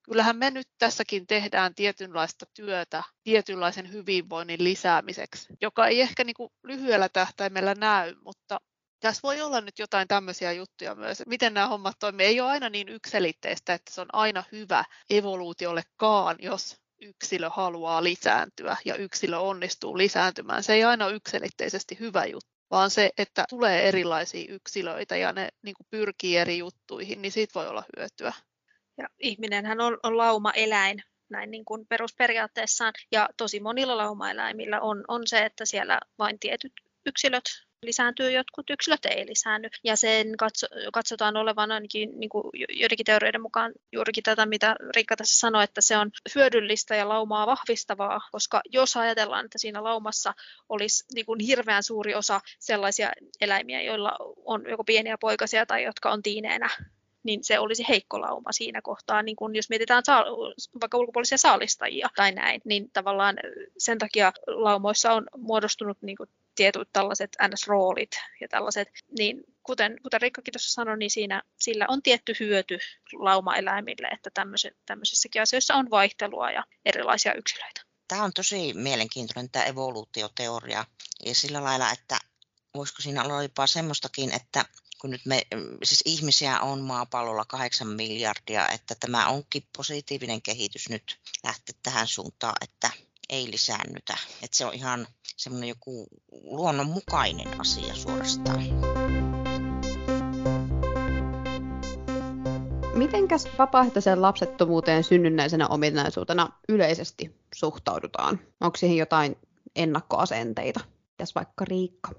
[0.08, 6.50] Kyllähän me nyt tässäkin tehdään tietynlaista työtä tietynlaisen hyvinvoinnin lisäämiseksi, joka ei ehkä niin kuin
[6.62, 8.60] lyhyellä tähtäimellä näy, mutta
[9.00, 12.26] tässä voi olla nyt jotain tämmöisiä juttuja myös, miten nämä hommat toimii.
[12.26, 18.76] Ei ole aina niin ykselitteistä, että se on aina hyvä evoluutiollekaan, jos yksilö haluaa lisääntyä
[18.84, 20.62] ja yksilö onnistuu lisääntymään.
[20.62, 25.48] Se ei aina ole yksilitteisesti hyvä juttu, vaan se, että tulee erilaisia yksilöitä ja ne
[25.62, 28.32] niin kuin pyrkii eri juttuihin, niin siitä voi olla hyötyä.
[28.98, 35.22] Ja ihminenhän on, on lauma-eläin näin niin kuin perusperiaatteessaan, ja tosi monilla laumaeläimillä on, on
[35.26, 36.72] se, että siellä vain tietyt
[37.06, 37.44] yksilöt
[37.82, 39.68] lisääntyy, jotkut yksilöt ei lisäänny.
[39.84, 45.16] Ja sen katso, katsotaan olevan ainakin niin kuin joidenkin teorioiden mukaan juurikin tätä, mitä Riikka
[45.16, 50.34] tässä sanoi, että se on hyödyllistä ja laumaa vahvistavaa, koska jos ajatellaan, että siinä laumassa
[50.68, 56.10] olisi niin kuin hirveän suuri osa sellaisia eläimiä, joilla on joko pieniä poikasia tai jotka
[56.10, 56.70] on tiineenä
[57.22, 60.02] niin se olisi heikko lauma siinä kohtaa, niin kun jos mietitään
[60.80, 63.36] vaikka ulkopuolisia saalistajia tai näin, niin tavallaan
[63.78, 66.16] sen takia laumoissa on muodostunut niin
[66.54, 72.02] tietyt tällaiset NS-roolit ja tällaiset, niin kuten, kuten Rikkakin tuossa sanoi, niin siinä, sillä on
[72.02, 72.78] tietty hyöty
[73.12, 74.30] laumaeläimille, että
[74.86, 77.80] tämmöisissäkin asioissa on vaihtelua ja erilaisia yksilöitä.
[78.08, 80.84] Tämä on tosi mielenkiintoinen tämä evoluutioteoria
[81.24, 82.18] ja sillä lailla, että
[82.74, 84.64] voisiko siinä olla jopa semmoistakin, että
[85.00, 85.42] kun nyt me,
[85.84, 92.54] siis ihmisiä on maapallolla kahdeksan miljardia, että tämä onkin positiivinen kehitys nyt lähteä tähän suuntaan,
[92.60, 92.90] että
[93.28, 94.16] ei lisäännytä.
[94.42, 95.06] Että se on ihan
[95.36, 98.64] semmoinen joku luonnonmukainen asia suorastaan.
[102.94, 108.40] Mitenkäs vapaaehtoiseen lapsettomuuteen synnynnäisenä ominaisuutena yleisesti suhtaudutaan?
[108.60, 109.36] Onko siihen jotain
[109.76, 110.80] ennakkoasenteita?
[111.16, 112.12] Tässä vaikka Riikka.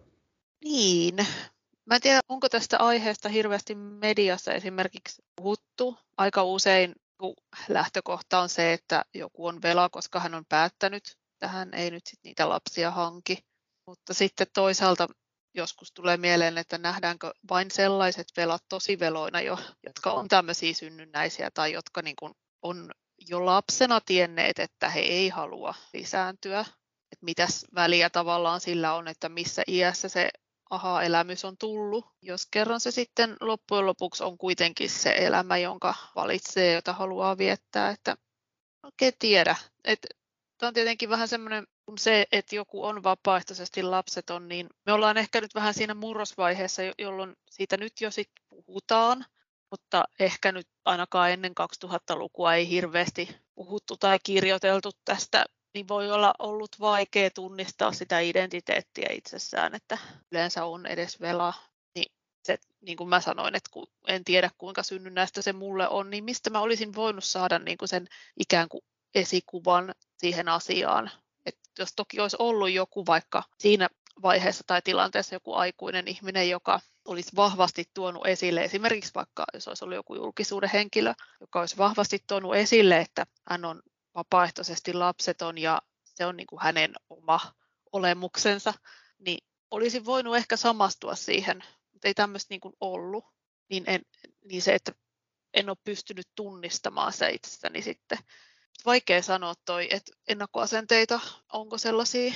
[0.64, 1.16] Niin.
[1.90, 5.98] Mä en tiedä, onko tästä aiheesta hirveästi mediassa esimerkiksi puhuttu.
[6.18, 6.96] Aika usein
[7.70, 12.08] lähtökohta on se, että joku on vela, koska hän on päättänyt, että hän ei nyt
[12.08, 13.46] sit niitä lapsia hanki.
[13.88, 15.08] Mutta sitten toisaalta
[15.54, 21.72] joskus tulee mieleen, että nähdäänkö vain sellaiset velat tosiveloina jo, jotka on tämmöisiä synnynnäisiä tai
[21.72, 22.92] jotka niin kuin on
[23.30, 26.60] jo lapsena tienneet, että he ei halua lisääntyä.
[27.12, 30.30] Että mitäs väliä tavallaan sillä on, että missä iässä se
[30.70, 36.74] aha-elämys on tullut, jos kerran se sitten loppujen lopuksi on kuitenkin se elämä, jonka valitsee,
[36.74, 38.18] jota haluaa viettää, että
[38.84, 39.56] oikein tiedä.
[39.84, 40.08] Että
[40.60, 45.42] Tämä on tietenkin vähän semmoinen, se, että joku on vapaaehtoisesti lapseton, niin me ollaan ehkä
[45.42, 49.26] nyt vähän siinä murrosvaiheessa, jolloin siitä nyt jo sitten puhutaan,
[49.72, 51.54] mutta ehkä nyt ainakaan ennen
[51.86, 59.10] 2000-lukua ei hirveästi puhuttu tai kirjoiteltu tästä niin voi olla ollut vaikea tunnistaa sitä identiteettiä
[59.12, 59.98] itsessään, että
[60.32, 61.54] yleensä on edes vela.
[61.96, 62.12] Niin,
[62.44, 66.24] se, niin kuin mä sanoin, että kun en tiedä kuinka synnynnäistä se mulle on, niin
[66.24, 68.08] mistä mä olisin voinut saada niin kuin sen
[68.40, 68.84] ikään kuin
[69.16, 71.12] esikuvan siihen asiaan.
[71.46, 73.90] Et jos toki olisi ollut joku vaikka siinä
[74.22, 79.86] vaiheessa tai tilanteessa joku aikuinen ihminen, joka olisi vahvasti tuonut esille, esimerkiksi vaikka jos olisi
[79.86, 83.82] ollut joku julkisuuden henkilö, joka olisi vahvasti tuonut esille, että hän on
[84.16, 87.40] vapaaehtoisesti lapseton ja se on niin kuin hänen oma
[87.92, 88.74] olemuksensa,
[89.20, 93.26] niin olisin voinut ehkä samastua siihen, mutta ei tämmöistä niin kuin ollut,
[93.70, 94.02] niin, en,
[94.46, 94.92] niin se, että
[95.54, 98.18] en ole pystynyt tunnistamaan se itsestäni sitten.
[98.86, 101.20] Vaikea sanoa toi, että ennakkoasenteita,
[101.54, 102.34] onko sellaisia?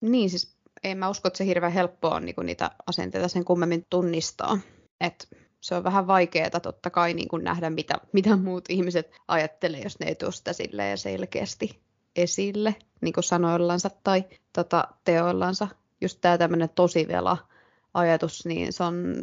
[0.00, 3.86] Niin, siis en mä usko, että se hirveän helppoa on niin niitä asenteita sen kummemmin
[3.90, 4.58] tunnistaa.
[5.00, 5.28] Et
[5.62, 10.00] se on vähän vaikeaa totta kai niin kuin nähdä, mitä, mitä muut ihmiset ajattelee, jos
[10.00, 11.80] ne ei tuo sitä silleen selkeästi
[12.16, 15.68] esille niin kuin sanoillansa tai tota, teoillansa.
[16.00, 19.14] Just tämä tämmöinen tosivela-ajatus, niin se on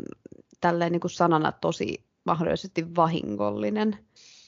[0.61, 3.97] tälleen niin kuin sanana tosi mahdollisesti vahingollinen.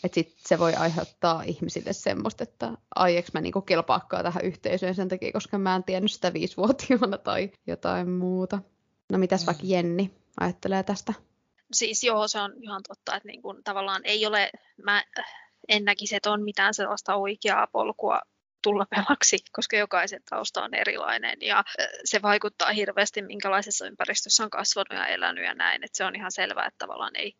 [0.03, 5.07] Että sit se voi aiheuttaa ihmisille semmoista, että ai, mä niinku kelpaakkaa tähän yhteisöön sen
[5.07, 8.59] takia, koska mä en tiennyt sitä viisivuotiaana tai jotain muuta.
[9.11, 9.45] No mitäs mm.
[9.45, 11.13] vaikka Jenni ajattelee tästä?
[11.73, 14.49] Siis joo, se on ihan totta, että niin kuin, tavallaan ei ole,
[14.83, 15.03] mä
[15.67, 18.21] en näkisi, että on mitään sellaista oikeaa polkua
[18.63, 21.63] tulla pelaksi, koska jokaisen tausta on erilainen ja
[22.03, 25.83] se vaikuttaa hirveästi, minkälaisessa ympäristössä on kasvanut ja elänyt ja näin.
[25.83, 27.33] Että se on ihan selvää, että tavallaan ei,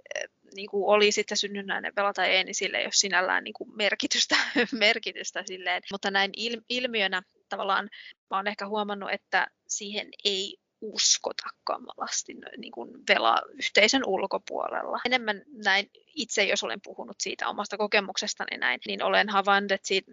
[0.56, 3.70] niin kuin oli sitten synnynnäinen vela tai ei, niin sille ei ole sinällään niin kuin
[3.76, 4.36] merkitystä,
[4.72, 5.82] merkitystä silleen.
[5.92, 7.90] Mutta näin il, ilmiönä tavallaan
[8.30, 15.00] mä ehkä huomannut, että siihen ei uskota kamalasti niin kuin velayhteisön ulkopuolella.
[15.06, 20.12] Enemmän näin itse, jos olen puhunut siitä omasta kokemuksestani näin, niin olen havainnut, että siitä,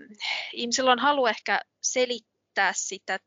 [0.53, 3.19] ihmisillä on halu ehkä selittää sitä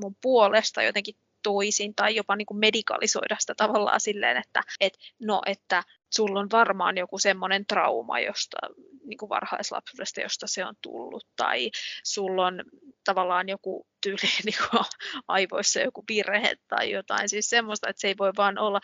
[0.00, 5.42] mun puolesta jotenkin toisin tai jopa niin kuin medikalisoida sitä tavallaan silleen, että et, no,
[5.46, 5.82] että
[6.14, 8.56] sulla on varmaan joku semmoinen trauma josta,
[9.04, 11.70] niin kuin varhaislapsuudesta, josta se on tullut, tai
[12.04, 12.64] sulla on
[13.04, 14.84] tavallaan joku tyyli niin kuin
[15.28, 18.80] aivoissa joku virhe tai jotain, siis semmoista, että se ei voi vaan olla,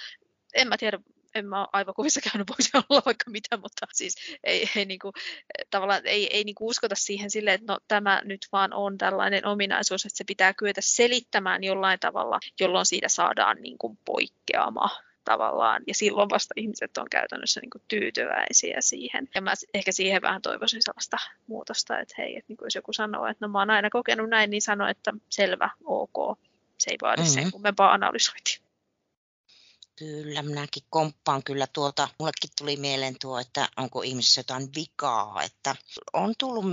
[0.54, 0.98] en mä tiedä,
[1.34, 5.12] en mä aivokuvissa käynyt, voisi olla vaikka mitä, mutta siis ei, ei, niin kuin,
[5.70, 9.46] tavallaan ei, ei niin kuin uskota siihen silleen, että no, tämä nyt vaan on tällainen
[9.46, 14.90] ominaisuus, että se pitää kyetä selittämään jollain tavalla, jolloin siitä saadaan niin kuin poikkeama
[15.24, 19.28] tavallaan, ja silloin vasta ihmiset on käytännössä niin kuin tyytyväisiä siihen.
[19.34, 22.92] Ja mä ehkä siihen vähän toivoisin sellaista muutosta, että hei, että niin kuin jos joku
[22.92, 26.38] sanoo, että no mä oon aina kokenut näin, niin sano, että selvä, ok,
[26.78, 27.34] se ei vaadi mm-hmm.
[27.34, 28.67] sen kummempaa analysointia.
[29.98, 32.08] Kyllä, minäkin komppaan kyllä tuota.
[32.18, 35.76] Mullekin tuli mieleen tuo, että onko ihmisessä jotain vikaa, että
[36.12, 36.64] on tullut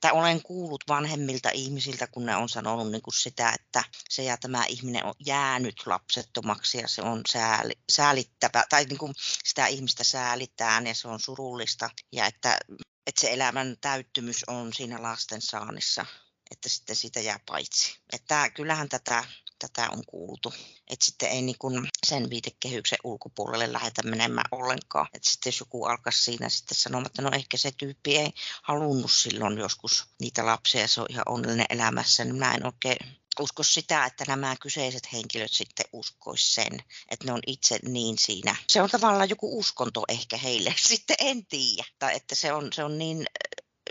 [0.00, 4.36] tai olen kuullut vanhemmilta ihmisiltä, kun ne on sanonut niin kuin sitä, että se ja
[4.36, 9.14] tämä ihminen on jäänyt lapsettomaksi ja se on sääli, säälittävä, tai niin kuin
[9.44, 12.58] sitä ihmistä säälitään ja se on surullista ja että,
[13.06, 16.06] että se elämän täyttymys on siinä lasten saannissa
[16.52, 17.98] että sitten siitä jää paitsi.
[18.12, 19.24] Että kyllähän tätä,
[19.68, 20.54] tätä on kuultu.
[20.90, 25.06] Että sitten ei niin kuin sen viitekehyksen ulkopuolelle lähdetä menemään ollenkaan.
[25.14, 29.12] Että sitten jos joku alkaa siinä sitten sanomaan, että no ehkä se tyyppi ei halunnut
[29.12, 32.96] silloin joskus niitä lapsia ja se on ihan onnellinen elämässä, niin mä en oikein
[33.40, 36.78] usko sitä, että nämä kyseiset henkilöt sitten uskois sen,
[37.10, 38.56] että ne on itse niin siinä.
[38.68, 41.84] Se on tavallaan joku uskonto ehkä heille, sitten en tiedä.
[41.98, 43.26] Tai että se on, se on niin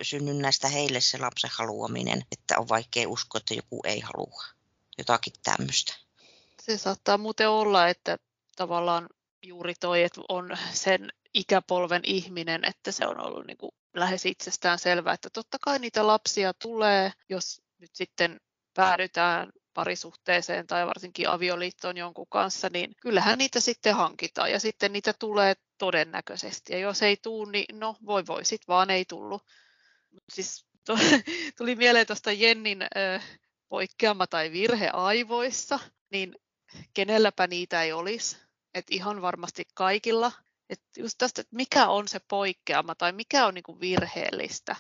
[0.02, 4.44] synnynnäistä heille se lapsen haluaminen, että on vaikea uskoa, että joku ei halua
[4.98, 5.94] jotakin tämmöistä.
[6.62, 8.18] Se saattaa muuten olla, että
[8.56, 9.10] tavallaan
[9.44, 14.80] juuri toi, että on sen ikäpolven ihminen, että se on ollut niin kuin lähes itsestään
[14.80, 18.40] selvää, että totta kai niitä lapsia tulee, jos nyt sitten
[18.74, 25.14] päädytään parisuhteeseen tai varsinkin avioliittoon jonkun kanssa, niin kyllähän niitä sitten hankitaan ja sitten niitä
[25.14, 26.74] tulee todennäköisesti.
[26.74, 29.44] Ja jos ei tule, niin no voi voi, sit vaan ei tullut
[30.34, 30.66] siis
[31.58, 33.40] tuli mieleen tuosta Jennin äh,
[33.72, 35.80] poikkeama tai virhe aivoissa,
[36.10, 36.36] niin
[36.94, 38.38] kenelläpä niitä ei olisi.
[38.74, 40.32] Et ihan varmasti kaikilla.
[40.70, 44.76] Et just tästä, että mikä on se poikkeama tai mikä on niinku virheellistä.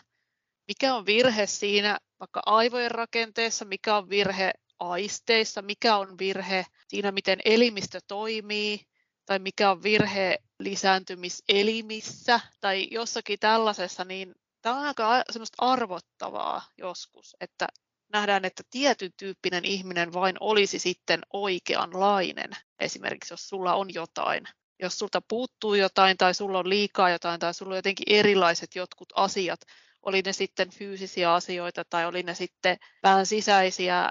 [0.67, 7.11] Mikä on virhe siinä vaikka aivojen rakenteessa, mikä on virhe aisteissa, mikä on virhe siinä,
[7.11, 8.81] miten elimistö toimii,
[9.25, 17.35] tai mikä on virhe lisääntymiselimissä tai jossakin tällaisessa, niin tämä on aika semmoista arvottavaa joskus,
[17.41, 17.67] että
[18.13, 22.51] nähdään, että tietyn tyyppinen ihminen vain olisi sitten oikeanlainen.
[22.79, 24.43] Esimerkiksi jos sulla on jotain,
[24.79, 29.09] jos sulta puuttuu jotain tai sulla on liikaa jotain tai sulla on jotenkin erilaiset jotkut
[29.15, 29.61] asiat,
[30.01, 34.09] oli ne sitten fyysisiä asioita tai oli ne sitten vähän sisäisiä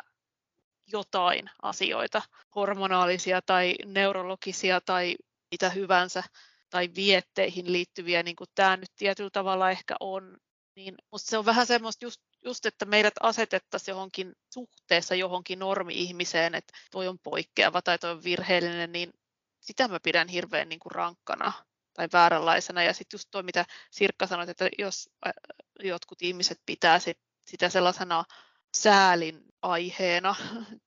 [0.93, 2.23] jotain asioita,
[2.57, 5.17] hormonaalisia tai neurologisia tai
[5.51, 6.23] mitä hyvänsä,
[6.71, 10.37] tai vietteihin liittyviä, niin kuin tämä nyt tietyllä tavalla ehkä on,
[10.77, 16.73] niin se on vähän semmoista just, just, että meidät asetettaisiin johonkin suhteessa johonkin normi-ihmiseen, että
[16.91, 19.13] toi on poikkeava tai toi on virheellinen, niin
[19.61, 21.53] sitä mä pidän hirveän niin kuin rankkana
[21.95, 22.83] tai vääränlaisena.
[22.83, 25.11] Ja sitten just tuo, mitä Sirkka sanoi, että jos
[25.83, 26.99] jotkut ihmiset pitää
[27.47, 28.25] sitä sellaisena
[28.77, 30.35] säälin aiheena,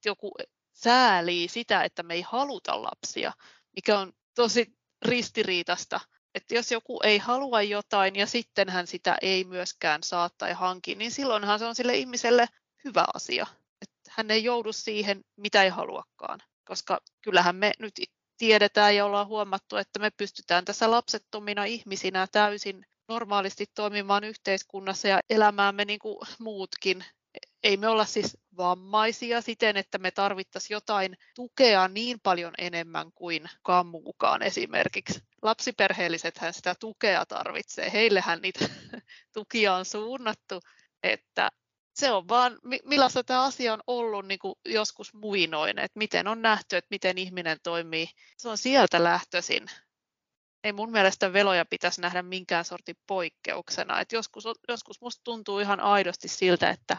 [0.06, 0.32] joku
[0.72, 3.34] säälii sitä, että me ei haluta lapsia,
[3.76, 6.00] mikä on tosi ristiriitasta,
[6.36, 10.96] että jos joku ei halua jotain ja sitten hän sitä ei myöskään saa tai hanki,
[10.96, 12.48] niin silloinhan se on sille ihmiselle
[12.84, 13.48] hyvä asia.
[13.82, 16.40] Että hän ei joudu siihen, mitä ei haluakaan.
[16.66, 17.94] Koska kyllähän me nyt
[18.38, 25.20] tiedetään ja ollaan huomattu, että me pystytään tässä lapsettomina ihmisinä täysin normaalisti toimimaan yhteiskunnassa ja
[25.30, 27.06] elämäämme niin kuin muutkin
[27.64, 33.50] ei me olla siis vammaisia siten, että me tarvittaisiin jotain tukea niin paljon enemmän kuin
[33.64, 35.20] kammuukaan esimerkiksi.
[35.42, 38.70] Lapsiperheellisethän sitä tukea tarvitsee, heillehän niitä
[39.34, 40.60] tukia on suunnattu,
[41.04, 41.52] että
[41.94, 46.42] se on vaan, millaista tämä asia on ollut niin kuin joskus muinoin, että miten on
[46.42, 48.08] nähty, että miten ihminen toimii.
[48.38, 49.66] Se on sieltä lähtöisin.
[50.64, 54.00] Ei mun mielestä veloja pitäisi nähdä minkään sortin poikkeuksena.
[54.00, 56.98] Et joskus, joskus musta tuntuu ihan aidosti siltä, että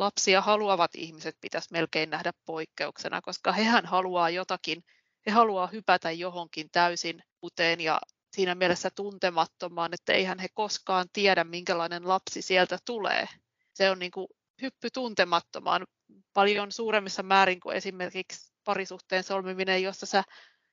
[0.00, 4.84] lapsia haluavat ihmiset pitäisi melkein nähdä poikkeuksena, koska hehän haluaa jotakin,
[5.26, 8.00] he haluaa hypätä johonkin täysin uuteen ja
[8.32, 13.28] siinä mielessä tuntemattomaan, että eihän he koskaan tiedä, minkälainen lapsi sieltä tulee.
[13.74, 14.26] Se on niin kuin
[14.62, 15.86] hyppy tuntemattomaan
[16.32, 20.24] paljon suuremmissa määrin kuin esimerkiksi parisuhteen solmiminen, jossa sä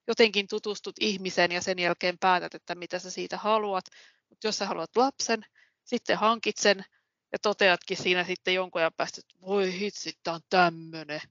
[0.08, 3.86] jotenkin tutustut ihmiseen ja sen jälkeen päätät, että mitä sä siitä haluat.
[4.30, 5.42] Mutta jos sä haluat lapsen,
[5.84, 6.84] sitten hankit sen
[7.32, 11.22] ja toteatkin siinä sitten jonkun ajan päästä, että voi hitsi, tämä on tämmöinen.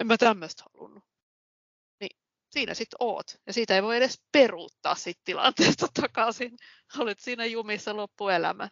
[0.00, 1.04] En mä tämmöistä halunnut.
[2.00, 2.16] Niin
[2.50, 3.40] siinä sitten oot.
[3.46, 6.56] Ja siitä ei voi edes peruuttaa siitä tilanteesta takaisin.
[6.98, 8.70] Olet siinä jumissa loppuelämän.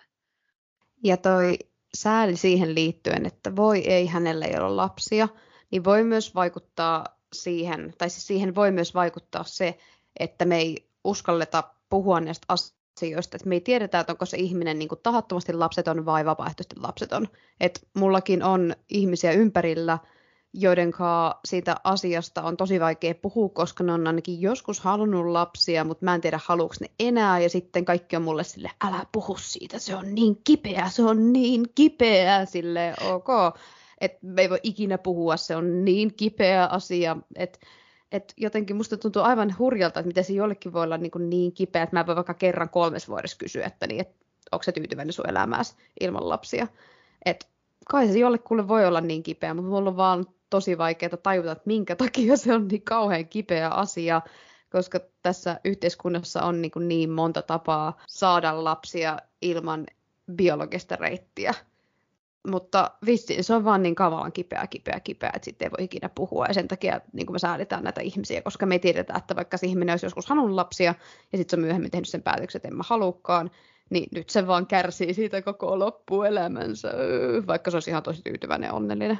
[1.04, 1.58] Ja toi
[1.94, 5.28] sääli siihen liittyen, että voi ei hänellä ei ole lapsia,
[5.70, 9.78] niin voi myös vaikuttaa siihen, tai siis siihen voi myös vaikuttaa se,
[10.20, 12.46] että me ei uskalleta puhua näistä
[12.98, 16.80] asioista, että me ei tiedetä, että onko se ihminen niin kuin tahattomasti lapseton vai vapaaehtoisesti
[16.80, 17.28] lapseton.
[17.60, 19.98] Et mullakin on ihmisiä ympärillä,
[20.52, 20.92] joiden
[21.44, 26.14] siitä asiasta on tosi vaikea puhua, koska ne on ainakin joskus halunnut lapsia, mutta mä
[26.14, 29.96] en tiedä haluuks ne enää, ja sitten kaikki on mulle sille, älä puhu siitä, se
[29.96, 33.28] on niin kipeä, se on niin kipeä, sille ok,
[34.00, 37.58] että me ei voi ikinä puhua, se on niin kipeä asia, että
[38.14, 41.52] et jotenkin musta tuntuu aivan hurjalta, että miten se jollekin voi olla niin, kuin niin
[41.52, 44.14] kipeä, että mä voin vaikka kerran kolmes vuodessa kysyä, että, niin, että
[44.52, 46.66] onko se tyytyväinen sun elämääsi ilman lapsia.
[47.24, 47.48] Et
[47.88, 51.62] kai se jollekulle voi olla niin kipeä, mutta mulla on vaan tosi vaikeaa tajuta, että
[51.66, 54.22] minkä takia se on niin kauhean kipeä asia,
[54.70, 59.86] koska tässä yhteiskunnassa on niin, kuin niin monta tapaa saada lapsia ilman
[60.32, 61.54] biologista reittiä.
[62.48, 66.08] Mutta vissi, se on vaan niin kamalan kipeä, kipeä, kipeä, että sitten ei voi ikinä
[66.08, 66.46] puhua.
[66.46, 69.66] Ja sen takia niin me säädetään näitä ihmisiä, koska me ei tiedetä, että vaikka se
[69.66, 70.94] ihminen olisi joskus halunnut lapsia,
[71.32, 73.50] ja sitten se on myöhemmin tehnyt sen päätöksen, että en mä halukkaan,
[73.90, 76.88] niin nyt se vaan kärsii siitä koko loppuelämänsä,
[77.46, 79.18] vaikka se olisi ihan tosi tyytyväinen ja onnellinen.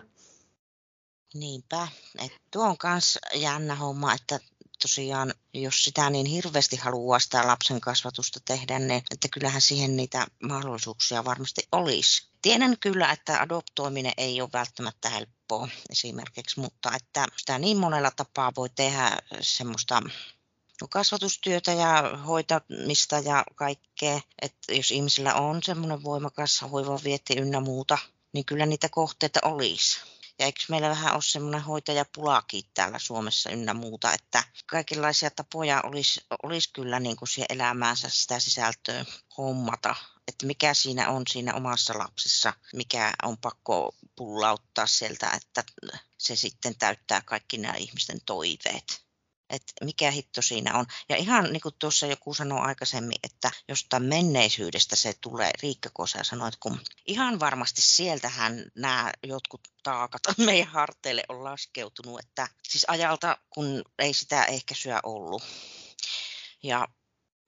[1.34, 1.88] Niinpä.
[2.24, 4.38] että tuo on myös jännä homma, että
[4.82, 10.26] tosiaan, jos sitä niin hirveästi haluaa sitä lapsen kasvatusta tehdä, niin että kyllähän siihen niitä
[10.42, 12.33] mahdollisuuksia varmasti olisi.
[12.44, 18.52] Tiedän kyllä, että adoptoiminen ei ole välttämättä helppoa esimerkiksi, mutta että sitä niin monella tapaa
[18.56, 20.02] voi tehdä semmoista
[20.90, 24.20] kasvatustyötä ja hoitamista ja kaikkea.
[24.42, 27.98] Että jos ihmisillä on semmoinen voimakas hoivavietti ynnä muuta,
[28.32, 30.00] niin kyllä niitä kohteita olisi.
[30.38, 36.20] Ja eikö meillä vähän ole semmoinen hoitajapulakin täällä Suomessa ynnä muuta, että kaikenlaisia tapoja olisi,
[36.42, 39.04] olisi kyllä niin kuin siihen elämäänsä sitä sisältöä
[39.38, 39.94] hommata.
[40.28, 45.64] Että mikä siinä on siinä omassa lapsessa, mikä on pakko pullauttaa sieltä, että
[46.18, 49.03] se sitten täyttää kaikki nämä ihmisten toiveet
[49.54, 50.86] että mikä hitto siinä on.
[51.08, 56.24] Ja ihan niin kuin tuossa joku sanoi aikaisemmin, että jostain menneisyydestä se tulee, Riikka Kosa
[56.24, 62.84] sanoi, että kun ihan varmasti sieltähän nämä jotkut taakat meidän harteille on laskeutunut, että siis
[62.88, 65.42] ajalta, kun ei sitä ehkäisyä ollut.
[66.62, 66.88] Ja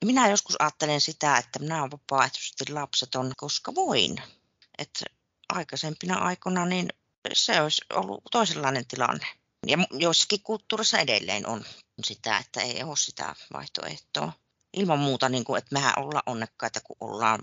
[0.05, 4.23] minä joskus ajattelen sitä, että minä olen vapaaehtoisesti lapseton, koska voin.
[4.79, 5.05] Että
[5.49, 6.89] aikaisempina aikoina niin
[7.33, 9.27] se olisi ollut toisenlainen tilanne.
[9.67, 11.65] Ja joissakin kulttuurissa edelleen on
[12.05, 14.33] sitä, että ei ole sitä vaihtoehtoa.
[14.77, 17.41] Ilman muuta, niin kuin, että mehän ollaan onnekkaita, kun ollaan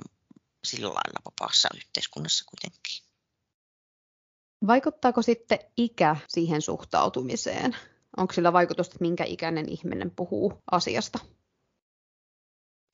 [0.63, 3.05] sillä lailla vapaassa yhteiskunnassa kuitenkin.
[4.67, 7.77] Vaikuttaako sitten ikä siihen suhtautumiseen?
[8.17, 11.19] Onko sillä vaikutusta, että minkä ikäinen ihminen puhuu asiasta?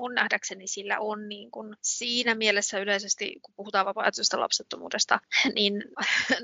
[0.01, 5.19] mun nähdäkseni sillä on niin kuin siinä mielessä yleisesti, kun puhutaan vapaaehtoisesta lapsettomuudesta,
[5.55, 5.73] niin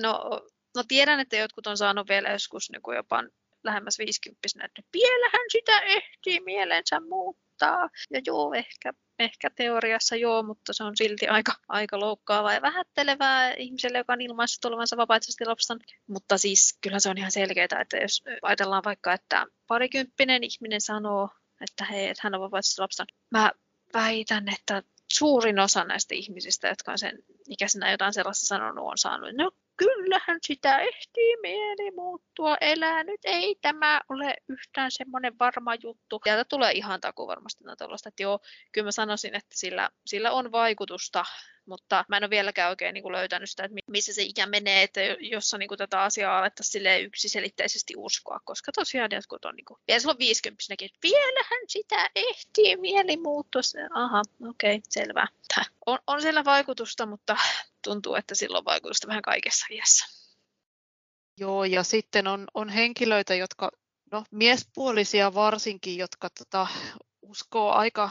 [0.02, 0.42] no
[0.76, 3.24] No tiedän, että jotkut on saanut vielä joskus niin jopa
[3.66, 7.90] lähemmäs 50 että vielähän sitä ehtii mielensä muuttaa.
[8.12, 13.54] Ja joo, ehkä, ehkä teoriassa joo, mutta se on silti aika, aika loukkaavaa ja vähättelevää
[13.54, 15.80] ihmiselle, joka on ilmaissut olevansa vapaaehtoisesti lapsen.
[16.08, 21.30] Mutta siis kyllä se on ihan selkeää, että jos ajatellaan vaikka, että parikymppinen ihminen sanoo,
[21.62, 23.06] että hei, että hän on vapaaehtoisesti lapsen.
[23.32, 23.52] Mä
[23.94, 27.18] väitän, että suurin osa näistä ihmisistä, jotka on sen
[27.50, 33.56] ikäisenä jotain sellaista sanonut, on saanut, no kyllähän sitä ehtii mieli muuttua, elää nyt, ei
[33.62, 36.20] tämä ole yhtään semmoinen varma juttu.
[36.24, 38.40] Sieltä tulee ihan taku varmasti tuollaista, että joo,
[38.72, 41.26] kyllä mä sanoisin, että sillä, sillä on vaikutusta
[41.66, 44.84] mutta mä en ole vieläkään oikein niin kuin löytänyt sitä, että missä se ikä menee,
[44.84, 49.80] että jossa niin kuin tätä asiaa alettaisiin yksiselitteisesti uskoa, koska tosiaan jotkut on, niin kuin,
[49.88, 53.62] vielä silloin 50 että vielähän sitä ehtii mieli muuttua.
[53.94, 55.28] Aha, okei, okay, selvä.
[55.86, 57.38] On, on siellä vaikutusta, mutta
[57.84, 60.06] tuntuu, että sillä on vaikutusta vähän kaikessa iässä.
[61.40, 63.72] Joo, ja sitten on, on henkilöitä, jotka,
[64.12, 66.68] no miespuolisia varsinkin, jotka tota,
[67.22, 68.10] uskoo aika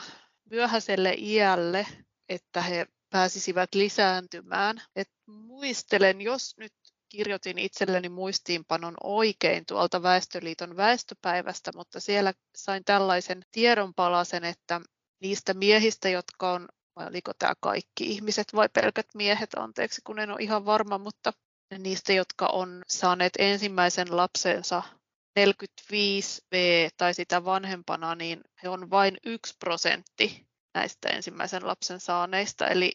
[0.51, 1.87] myöhäiselle iälle,
[2.29, 4.83] että he pääsisivät lisääntymään.
[4.97, 6.73] Et muistelen, jos nyt
[7.09, 14.81] kirjoitin itselleni muistiinpanon oikein tuolta Väestöliiton väestöpäivästä, mutta siellä sain tällaisen tiedonpalasen, että
[15.23, 20.31] niistä miehistä, jotka on, vai oliko tämä kaikki ihmiset vai pelkät miehet, anteeksi kun en
[20.31, 21.33] ole ihan varma, mutta
[21.79, 24.83] niistä, jotka on saaneet ensimmäisen lapsensa
[25.41, 26.57] 45V
[26.97, 32.69] tai sitä vanhempana, niin he on vain yksi prosentti näistä ensimmäisen lapsen saaneista.
[32.69, 32.93] Eli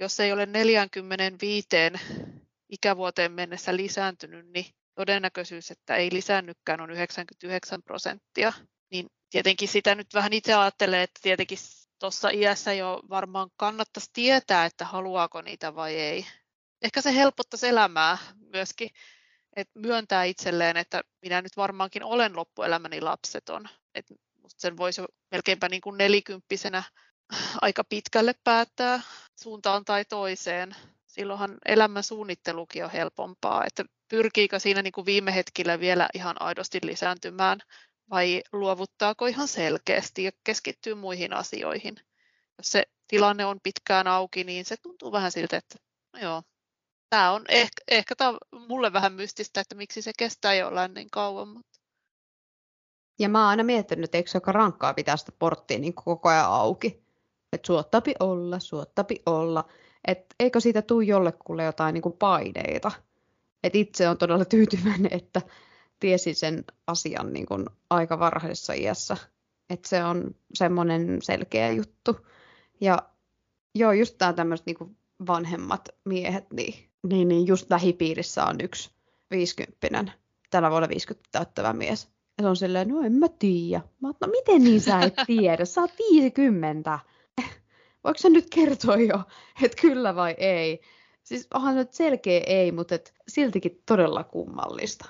[0.00, 1.68] jos ei ole 45
[2.68, 8.52] ikävuoteen mennessä lisääntynyt, niin todennäköisyys, että ei lisäännykään on 99 prosenttia.
[8.90, 11.58] Niin tietenkin sitä nyt vähän itse ajattelee, että tietenkin
[11.98, 16.26] tuossa iässä jo varmaan kannattaisi tietää, että haluaako niitä vai ei.
[16.82, 18.18] Ehkä se helpottaisi elämää
[18.52, 18.90] myöskin,
[19.56, 23.68] että myöntää itselleen, että minä nyt varmaankin olen loppuelämäni lapseton.
[23.94, 24.14] Että
[24.48, 26.82] sen voisi melkeinpä niin kuin nelikymppisenä
[27.60, 29.00] aika pitkälle päättää
[29.36, 30.76] suuntaan tai toiseen.
[31.06, 36.78] Silloinhan elämän suunnittelukin on helpompaa, että pyrkiikö siinä niin kuin viime hetkillä vielä ihan aidosti
[36.82, 37.60] lisääntymään
[38.10, 41.96] vai luovuttaako ihan selkeästi ja keskittyy muihin asioihin.
[42.58, 45.78] Jos se tilanne on pitkään auki, niin se tuntuu vähän siltä, että
[46.12, 46.42] no joo,
[47.10, 51.10] tämä on ehkä, ehkä tämä on mulle vähän mystistä, että miksi se kestää jollain niin
[51.10, 51.48] kauan.
[51.48, 51.80] Mutta...
[53.18, 56.28] Ja mä oon aina miettinyt, että eikö se ole rankkaa pitää sitä porttia niin koko
[56.28, 57.05] ajan auki.
[57.52, 59.64] Että suottapi olla, suottapi olla.
[60.06, 62.92] Että eikö siitä tule jollekulle jotain niin kuin paineita.
[63.62, 65.42] Että itse on todella tyytyväinen, että
[66.00, 69.16] tiesin sen asian niin kuin aika varhaisessa iässä.
[69.70, 72.16] Että se on semmoinen selkeä juttu.
[72.80, 72.98] Ja
[73.74, 76.74] joo, just tämä tämmöiset niin vanhemmat miehet, niin,
[77.08, 78.90] niin, niin just lähipiirissä on yksi
[79.30, 80.12] viisikymppinen,
[80.50, 82.08] tällä vuonna 50 täyttävä mies.
[82.38, 83.82] Ja se on silleen, no en mä tiedä.
[84.00, 85.64] Mä oon, no miten niin sä et tiedä?
[85.64, 86.98] Sä oot 50.
[88.06, 89.22] Voiko sä nyt kertoa jo,
[89.62, 90.80] että kyllä vai ei?
[91.22, 95.08] Siis onhan nyt selkeä ei, mutta et siltikin todella kummallista.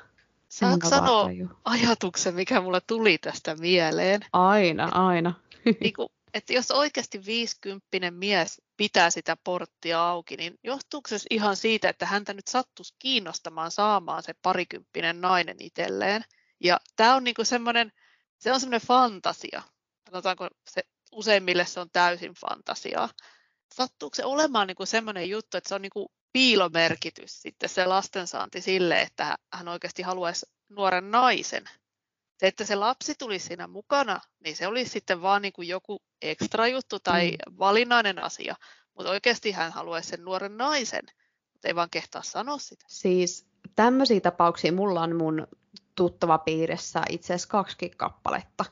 [0.48, 1.30] Saanko sanoa
[1.64, 4.20] ajatuksen, mikä mulle tuli tästä mieleen?
[4.32, 5.34] Aina, aina.
[5.80, 11.56] niin kuin, että jos oikeasti 50 mies pitää sitä porttia auki, niin johtuuko se ihan
[11.56, 16.24] siitä, että häntä nyt sattuisi kiinnostamaan saamaan se parikymppinen nainen itselleen?
[16.60, 17.92] Ja tämä on niinku semmoinen,
[18.38, 19.62] se on semmoinen fantasia.
[20.10, 20.82] Sanotaanko se
[21.12, 23.08] useimmille se on täysin fantasiaa.
[23.74, 29.02] Sattuuko se olemaan niinku semmoinen juttu, että se on niinku piilomerkitys sitten se lastensaanti sille,
[29.02, 31.64] että hän oikeasti haluaisi nuoren naisen.
[32.38, 36.02] Se, että se lapsi tulisi siinä mukana, niin se olisi sitten vaan niin kuin joku
[36.22, 37.58] ekstra juttu tai mm.
[37.58, 38.56] valinnainen asia.
[38.94, 41.04] Mutta oikeasti hän haluaisi sen nuoren naisen,
[41.52, 42.84] mutta ei vaan kehtaa sanoa sitä.
[42.88, 43.46] Siis
[43.76, 45.46] tämmöisiä tapauksia mulla on mun
[45.94, 48.64] tuttava piirissä itse asiassa kaksi kappaletta.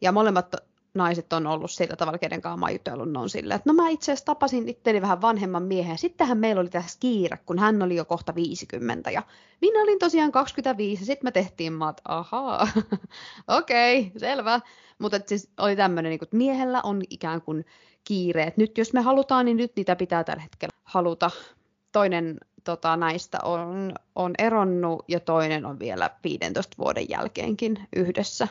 [0.00, 3.70] Ja molemmat naiset on ollut sillä tavalla, kenen kanssa mä oon jutellut, on silleen, että
[3.70, 5.98] no mä itse asiassa tapasin itteni vähän vanhemman miehen.
[5.98, 9.22] Sittenhän meillä oli tässä kiire, kun hän oli jo kohta 50 ja
[9.60, 12.68] minä olin tosiaan 25 ja sitten me tehtiin maat, ahaa,
[13.58, 14.60] okei, okay, selvä.
[14.98, 17.64] Mutta siis oli tämmöinen, niin että miehellä on ikään kuin
[18.04, 21.30] kiire, että nyt jos me halutaan, niin nyt niitä pitää tällä hetkellä haluta.
[21.92, 28.48] Toinen tota, näistä on, on eronnut ja toinen on vielä 15 vuoden jälkeenkin yhdessä.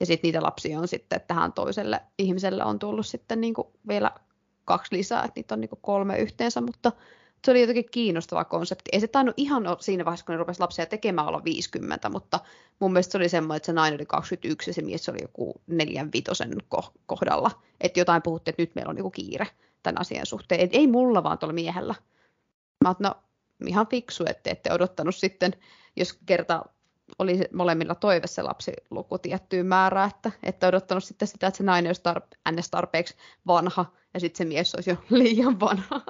[0.00, 4.10] Ja sitten niitä lapsia on sitten tähän toiselle ihmiselle on tullut sitten niin kuin vielä
[4.64, 6.92] kaksi lisää, että niitä on niin kuin kolme yhteensä, mutta
[7.44, 8.90] se oli jotenkin kiinnostava konsepti.
[8.92, 12.40] Ei se tainnut ihan siinä vaiheessa, kun ne rupesi lapsia tekemään olla 50, mutta
[12.78, 15.60] mun mielestä se oli semmoinen, että se nainen oli 21 ja se mies oli joku
[15.66, 16.52] neljän vitosen
[17.06, 17.50] kohdalla.
[17.80, 19.46] Että jotain puhuttiin, että nyt meillä on joku kiire
[19.82, 20.60] tämän asian suhteen.
[20.60, 21.94] Et ei mulla vaan tuolla miehellä.
[22.84, 23.14] Mä oon, no
[23.66, 25.52] ihan fiksu, että ette odottanut sitten,
[25.96, 26.64] jos kerta
[27.18, 31.88] oli molemmilla toive se lapsiluku tiettyyn määrään, että, että odottanut sitten sitä, että se nainen
[31.88, 32.70] olisi tarpe- ns.
[32.70, 33.14] tarpeeksi
[33.46, 36.00] vanha ja sitten se mies olisi jo liian vanha.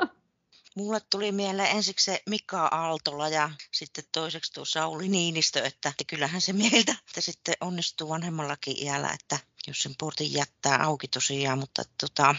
[0.77, 6.41] Mulle tuli mieleen ensiksi se Mika Aaltola ja sitten toiseksi tuo Sauli Niinistö, että kyllähän
[6.41, 11.83] se mieltä että sitten onnistuu vanhemmallakin iällä, että jos sen portin jättää auki tosiaan, mutta
[12.01, 12.35] tota,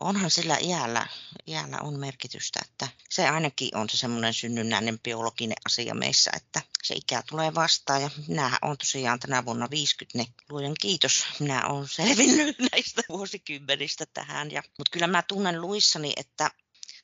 [0.00, 1.06] onhan sillä iällä,
[1.46, 6.94] iällä on merkitystä, että se ainakin on se semmoinen synnynnäinen biologinen asia meissä, että se
[6.94, 11.88] ikä tulee vastaan ja minä on tosiaan tänä vuonna 50, niin luojan kiitos, minä olen
[11.88, 14.50] selvinnyt näistä vuosikymmenistä tähän.
[14.50, 16.50] Ja, mutta kyllä mä tunnen luissani, että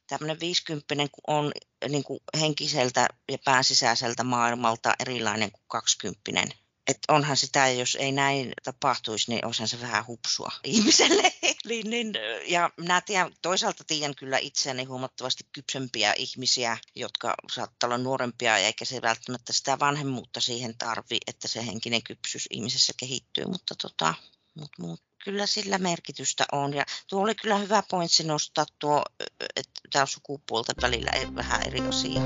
[0.07, 0.95] tämmöinen 50
[1.27, 1.53] on
[1.89, 6.31] niin kuin henkiseltä ja pääsisäiseltä maailmalta erilainen kuin 20
[6.89, 11.33] että onhan sitä, jos ei näin tapahtuisi, niin olisihan se vähän hupsua ihmiselle.
[11.67, 12.13] niin, niin,
[12.47, 18.85] ja minä tiedän, toisaalta tiedän kyllä itseäni huomattavasti kypsempiä ihmisiä, jotka saattaa olla nuorempia, eikä
[18.85, 24.15] se välttämättä sitä vanhemmuutta siihen tarvi, että se henkinen kypsyys ihmisessä kehittyy, mutta tota,
[24.55, 26.75] mut, mut, kyllä sillä merkitystä on.
[26.75, 29.03] Ja tuo oli kyllä hyvä pointsi nostaa tuo,
[29.57, 32.21] että tämä sukupuolten välillä vähän eri asia.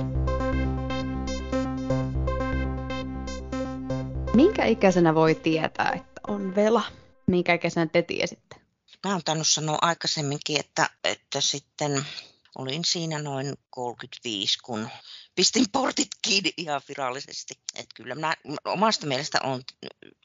[4.34, 6.82] Minkä ikäisenä voi tietää, että on vela?
[7.26, 8.51] Minkä ikäisenä te tiesitte?
[9.06, 12.06] Mä oon tainnut sanoa aikaisemminkin, että, että sitten
[12.58, 14.88] olin siinä noin 35, kun
[15.34, 17.54] pistin portit kiinni ihan virallisesti.
[17.74, 19.62] Et kyllä minä omasta mielestä on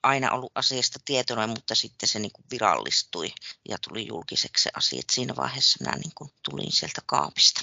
[0.04, 3.34] aina ollut asiasta tietoinen, mutta sitten se niin kuin virallistui
[3.70, 5.00] ja tuli julkiseksi se asia.
[5.00, 7.62] Et siinä vaiheessa minä niin kuin tulin sieltä kaapista.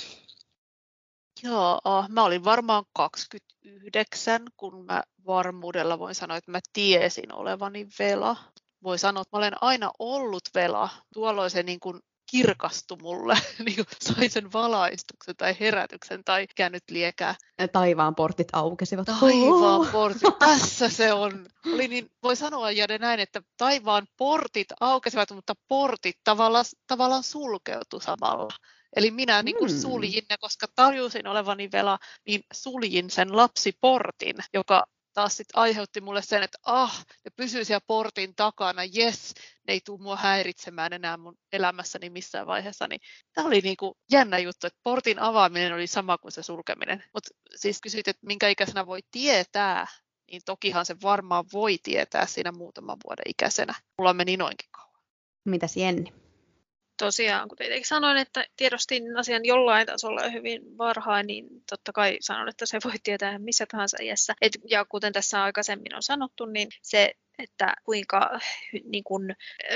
[1.43, 8.37] Joo, mä olin varmaan 29, kun mä varmuudella voin sanoa, että mä tiesin olevani vela.
[8.85, 10.89] Voi sanoa, että mä olen aina ollut vela.
[11.15, 16.71] Tuolloin se niin kuin kirkastui mulle, niin kuin sain sen valaistuksen tai herätyksen tai mikä
[16.71, 17.35] nyt liekää.
[17.73, 19.07] Taivaan portit aukesivat.
[19.07, 21.47] Taivaan portit, tässä se on.
[21.75, 28.01] Oli niin, voi sanoa Jade näin, että taivaan portit aukesivat, mutta portit tavallaan, tavallaan sulkeutu
[28.01, 28.49] samalla.
[28.97, 29.79] Eli minä niin kuin mm.
[29.79, 34.85] suljin ne, koska tajusin olevani vela, niin suljin sen lapsiportin, joka
[35.15, 39.35] taas sit aiheutti mulle sen, että ah, ne pysyy siellä portin takana, yes,
[39.67, 42.89] ne ei tule mua häiritsemään enää mun elämässäni missään vaiheessa.
[42.89, 43.01] Niin
[43.33, 47.05] tämä oli niinku jännä juttu, että portin avaaminen oli sama kuin se sulkeminen.
[47.15, 49.87] Mutta siis kysyit, että minkä ikäisenä voi tietää,
[50.31, 53.75] niin tokihan se varmaan voi tietää siinä muutaman vuoden ikäisenä.
[53.99, 55.03] Mulla meni noinkin kauan.
[55.45, 56.24] Mitäs Jenni?
[56.97, 62.49] Tosiaan, kuten tietenkin sanoin, että tiedostin asian jollain tasolla hyvin varhain, niin totta kai sanon,
[62.49, 64.35] että se voi tietää missä tahansa iässä.
[64.41, 68.41] Et, ja kuten tässä aikaisemmin on sanottu, niin se että kuinka
[68.85, 69.35] niin kun,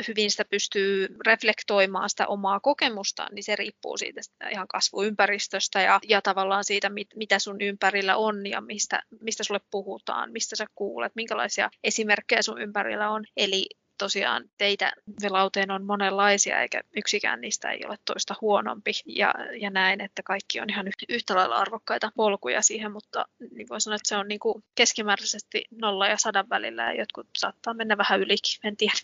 [0.09, 6.23] hyvin sitä pystyy reflektoimaan sitä omaa kokemustaan, niin se riippuu siitä ihan kasvuympäristöstä ja, ja
[6.23, 11.13] tavallaan siitä, mit, mitä sun ympärillä on ja mistä, mistä sulle puhutaan, mistä sä kuulet,
[11.15, 13.25] minkälaisia esimerkkejä sun ympärillä on.
[13.37, 13.67] Eli
[13.99, 14.93] tosiaan teitä
[15.23, 18.93] velauteen on monenlaisia, eikä yksikään niistä ei ole toista huonompi.
[19.07, 23.81] Ja, ja näin, että kaikki on ihan yhtä lailla arvokkaita polkuja siihen, mutta niin voin
[23.81, 27.99] sanoa, että se on niin kuin keskimääräisesti nolla ja sadan välillä, ja jotkut saattaa mennä
[27.99, 28.95] vähän ylikin, en tiedä.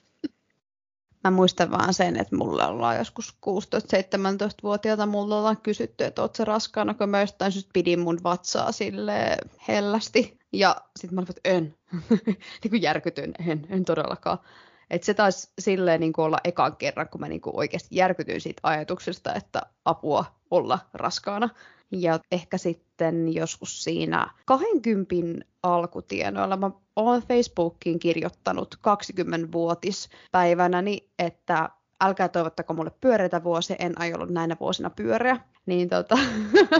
[1.24, 6.94] Mä muistan vaan sen, että mulla ollaan joskus 16-17-vuotiaata, mulla ollaan kysytty, että oot raskaana,
[6.94, 9.36] kun mä jostain syystä pidin mun vatsaa sille
[9.68, 10.38] hellästi.
[10.52, 11.74] Ja sitten mä olin, että en.
[12.62, 14.38] niin kuin järkytyn, en, en todellakaan.
[14.94, 18.40] Et se taisi silleen niin kuin olla ekan kerran, kun mä niin kuin oikeasti järkytyin
[18.40, 21.48] siitä ajatuksesta, että apua olla raskaana.
[21.90, 25.14] Ja ehkä sitten joskus siinä 20
[25.62, 31.68] alkutienoilla mä olen Facebookiin kirjoittanut 20-vuotispäivänäni, että
[32.00, 35.40] älkää toivottako mulle pyöreitä vuosia, en aio ollut näinä vuosina pyöreä.
[35.66, 36.18] Niin, tota,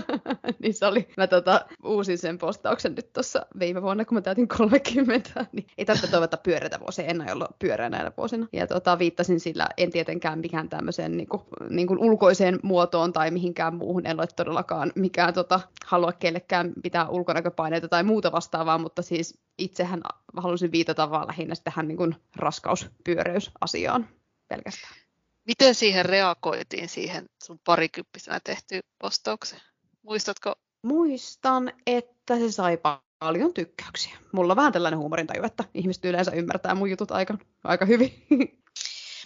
[0.62, 4.48] niin se oli, mä tota, uusin sen postauksen nyt tuossa viime vuonna, kun mä täytin
[4.48, 8.46] 30, niin ei tarvitse toivottaa pyöreitä vuosia, en aio ollut pyöreä näinä vuosina.
[8.52, 13.30] Ja tota, viittasin sillä, en tietenkään mikään tämmöiseen niin kuin, niin kuin ulkoiseen muotoon tai
[13.30, 19.02] mihinkään muuhun, en ole todellakaan mikään tota, halua kellekään pitää ulkonäköpaineita tai muuta vastaavaa, mutta
[19.02, 20.00] siis itsehän
[20.36, 24.08] halusin viitata vaan lähinnä tähän niin kuin raskauspyöreysasiaan
[24.48, 25.03] pelkästään.
[25.46, 29.62] Miten siihen reagoitiin siihen sun parikymppisenä tehtyyn postaukseen?
[30.02, 30.54] Muistatko?
[30.82, 32.78] Muistan, että se sai
[33.18, 34.16] paljon tykkäyksiä.
[34.32, 38.24] Mulla on vähän tällainen huumorintaju, että ihmiset yleensä ymmärtää mun jutut aika, aika hyvin.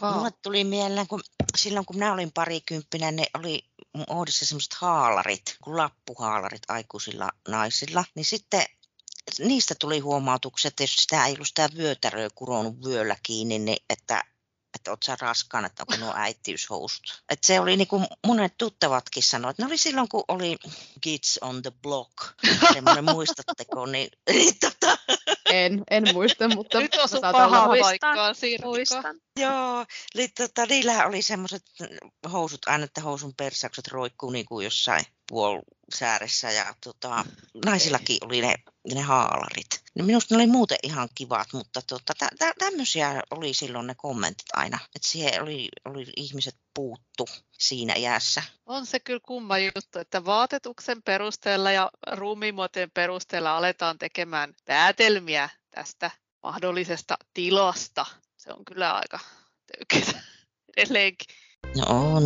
[0.02, 0.14] Wow.
[0.14, 1.20] Mulle tuli mieleen, kun
[1.56, 3.64] silloin kun minä olin parikymppinen, ne oli
[4.08, 8.04] Oodissa semmoiset haalarit, kuin lappuhaalarit aikuisilla naisilla.
[8.14, 8.64] Niin sitten
[9.38, 14.24] niistä tuli huomautukset, että jos sitä ei ollut sitä vyötäröä kuronut vyöllä kiinni, niin että
[14.78, 17.22] että oot sä raskaan, että onko nuo äitiyshousut.
[17.30, 20.56] Et se oli niin kuin monet tuttavatkin sanoivat, että ne oli silloin kun oli
[21.00, 22.12] Kids on the Block,
[22.72, 24.98] semmoinen muistatteko, niin, niin tota...
[25.50, 29.20] En, en muista, mutta Nyt on paha paikkaan Muistan.
[29.36, 31.62] Joo, eli tota, niillä oli semmoiset
[32.32, 37.24] housut, aina että housun persaukset roikkuu niin kuin jossain puolisääressä ja tota,
[37.64, 38.54] naisillakin oli ne,
[38.94, 39.82] ne haalarit.
[39.94, 43.94] No minusta ne oli muuten ihan kivat, mutta tota, tä, tä, tämmöisiä oli silloin ne
[43.94, 48.42] kommentit aina, että siihen oli, oli ihmiset puuttu siinä iässä.
[48.66, 56.10] On se kyllä kumma juttu, että vaatetuksen perusteella ja ruumiinmuotojen perusteella aletaan tekemään päätelmiä tästä
[56.42, 58.06] mahdollisesta tilasta.
[58.36, 59.18] Se on kyllä aika
[59.66, 60.22] töykeä
[60.76, 61.36] edelleenkin.
[61.76, 62.22] No on.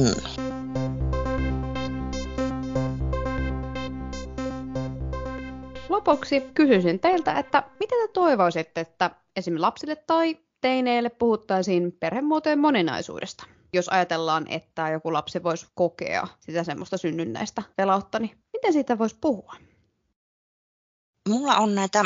[5.93, 9.55] Lopuksi kysyisin teiltä, että mitä te toivoisitte, että esim.
[9.59, 13.47] lapsille tai teineille puhuttaisiin perhemuotojen moninaisuudesta?
[13.72, 19.16] Jos ajatellaan, että joku lapsi voisi kokea sitä semmoista synnynnäistä pelautta, niin miten siitä voisi
[19.20, 19.55] puhua?
[21.28, 22.05] Mulla on näitä,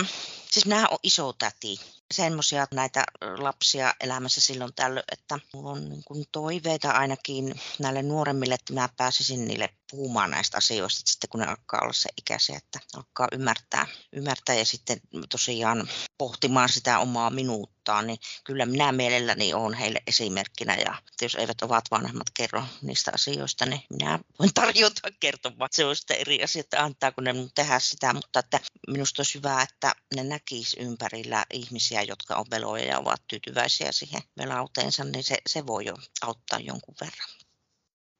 [0.51, 1.77] siis nämä on iso täti
[2.15, 3.05] semmoisia näitä
[3.39, 8.89] lapsia elämässä silloin tällöin, että mulla on niin kuin toiveita ainakin näille nuoremmille, että mä
[8.97, 13.29] pääsisin niille puhumaan näistä asioista että sitten kun ne alkaa olla se ikäisiä, että alkaa
[13.33, 15.89] ymmärtää, ymmärtää ja sitten tosiaan
[16.19, 21.85] pohtimaan sitä omaa minuuttaan, niin kyllä minä mielelläni olen heille esimerkkinä ja jos eivät ovat
[21.91, 25.69] vanhemmat kerro niistä asioista, niin minä voin tarjota kertomaan.
[25.73, 29.63] Se on sitten eri asia, että antaako ne tehdä sitä, mutta että minusta olisi hyvä,
[29.63, 35.37] että ne näkisi ympärillä ihmisiä, jotka on veloja ja ovat tyytyväisiä siihen velauteensa, niin se,
[35.49, 37.29] se voi jo auttaa jonkun verran.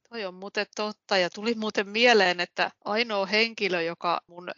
[0.09, 4.49] Toi on muuten totta ja tuli muuten mieleen, että ainoa henkilö, joka mun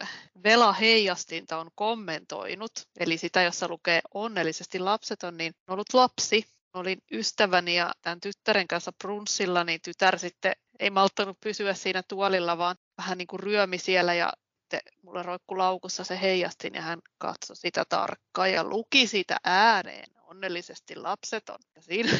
[0.44, 6.44] velaheijastinta on kommentoinut, eli sitä, jossa lukee onnellisesti lapseton, niin on ollut lapsi.
[6.74, 12.58] Olin ystäväni ja tämän tyttären kanssa brunssilla, niin tytär sitten ei malttanut pysyä siinä tuolilla,
[12.58, 14.32] vaan vähän niin kuin ryömi siellä ja
[14.70, 20.10] sitten mulle roikku laukussa se heijastin ja hän katsoi sitä tarkkaan ja luki sitä ääneen
[20.24, 21.58] onnellisesti lapseton.
[21.76, 22.12] Ja siinä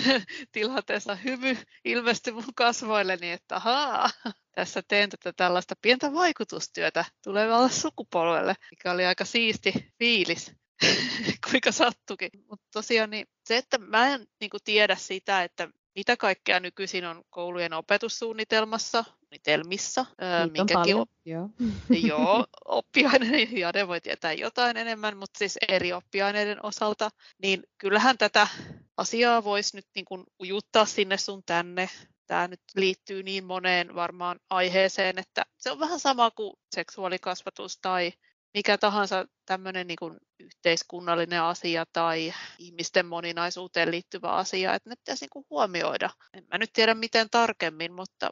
[0.53, 4.11] tilanteessa hymy ilmestyi mun kasvoilleni, että ahaa,
[4.53, 10.53] tässä teen tätä tällaista pientä vaikutustyötä tulevalle sukupolvelle, mikä oli aika siisti fiilis
[11.51, 12.31] kuinka sattukin.
[12.49, 17.23] Mutta tosiaan niin se, että mä en niin tiedä sitä, että mitä kaikkea nykyisin on
[17.31, 20.07] koulujen opetussuunnitelmassa, suunnitelmissa.
[20.53, 21.49] minkäkin on Joo.
[22.09, 27.11] Joo, oppiaineiden, Jade voi tietää jotain enemmän, mutta siis eri oppiaineiden osalta,
[27.43, 28.49] niin kyllähän tätä
[28.97, 31.89] asiaa voisi nyt niin kuin ujuttaa sinne sun tänne.
[32.27, 38.13] Tämä nyt liittyy niin moneen varmaan aiheeseen, että se on vähän sama kuin seksuaalikasvatus tai
[38.55, 45.25] mikä tahansa tämmöinen niin kuin yhteiskunnallinen asia tai ihmisten moninaisuuteen liittyvä asia, että ne pitäisi
[45.25, 46.11] niin kuin huomioida.
[46.33, 48.31] En mä nyt tiedä miten tarkemmin, mutta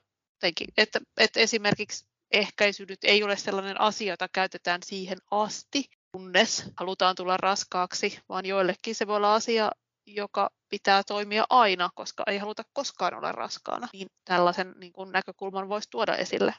[0.76, 7.16] että, että esimerkiksi ehkäisy nyt ei ole sellainen asia, jota käytetään siihen asti, kunnes halutaan
[7.16, 9.70] tulla raskaaksi, vaan joillekin se voi olla asia,
[10.06, 13.88] joka pitää toimia aina, koska ei haluta koskaan olla raskaana.
[13.92, 16.54] Niin tällaisen niin kuin näkökulman voisi tuoda esille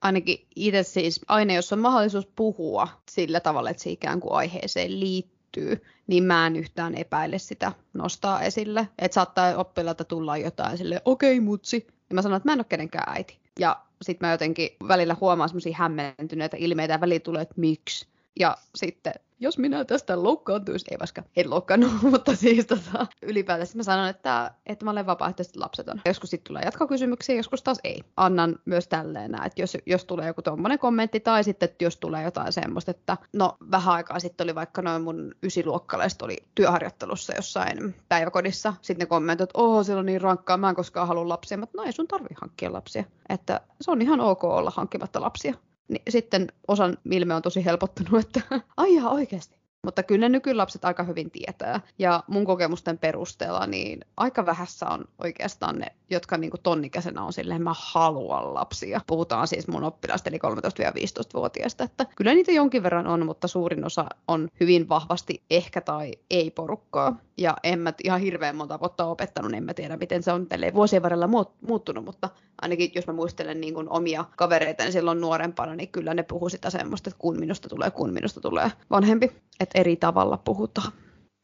[0.00, 5.00] ainakin itse siis aina, jos on mahdollisuus puhua sillä tavalla, että se ikään kuin aiheeseen
[5.00, 8.88] liittyy, niin mä en yhtään epäile sitä nostaa esille.
[8.98, 12.58] Että saattaa oppilailta tulla jotain sille okei okay, mutsi, ja mä sanon, että mä en
[12.58, 13.38] ole kenenkään äiti.
[13.58, 18.06] Ja sitten mä jotenkin välillä huomaan semmoisia hämmentyneitä ilmeitä ja väliin tulee, että miksi.
[18.36, 23.82] Ja sitten jos minä tästä loukkaantuisin, ei vaikka en loukkaannut, mutta siis tota, ylipäätään mä
[23.82, 26.00] sanon, että, että mä olen vapaaehtoisesti lapseton.
[26.06, 28.02] Joskus sitten tulee jatkokysymyksiä, joskus taas ei.
[28.16, 32.24] Annan myös tälleen, että jos, jos tulee joku tuommoinen kommentti tai sitten, että jos tulee
[32.24, 37.94] jotain semmoista, että no vähän aikaa sitten oli vaikka noin mun ysiluokkalaiset oli työharjoittelussa jossain
[38.08, 38.74] päiväkodissa.
[38.82, 41.58] Sitten ne kommentoivat, että oho, siellä on niin rankkaa, mä en koskaan halua lapsia.
[41.58, 43.04] Mutta no ei sun tarvi hankkia lapsia.
[43.28, 45.54] Että se on ihan ok olla hankkimatta lapsia
[45.88, 48.40] niin sitten osan ilme on tosi helpottunut, että
[48.76, 49.56] ai oikeasti.
[49.86, 51.80] Mutta kyllä ne nykylapset aika hyvin tietää.
[51.98, 57.62] Ja mun kokemusten perusteella niin aika vähässä on oikeastaan ne, jotka niin tonnikäisenä on silleen,
[57.62, 59.00] mä haluan lapsia.
[59.06, 61.84] Puhutaan siis mun oppilaista, eli 13-15-vuotiaista.
[61.84, 66.50] Että kyllä niitä jonkin verran on, mutta suurin osa on hyvin vahvasti ehkä tai ei
[66.50, 67.16] porukkaa.
[67.38, 70.46] Ja en mä ihan hirveän monta vuotta opettanut, niin en mä tiedä miten se on
[70.74, 71.28] vuosien varrella
[71.60, 72.28] muuttunut, mutta
[72.62, 76.48] ainakin jos mä muistelen niin kuin omia kavereita niin silloin nuorempana, niin kyllä ne puhuu
[76.48, 79.32] sitä semmoista, että kun minusta tulee, kun minusta tulee vanhempi.
[79.60, 80.92] Että eri tavalla puhutaan.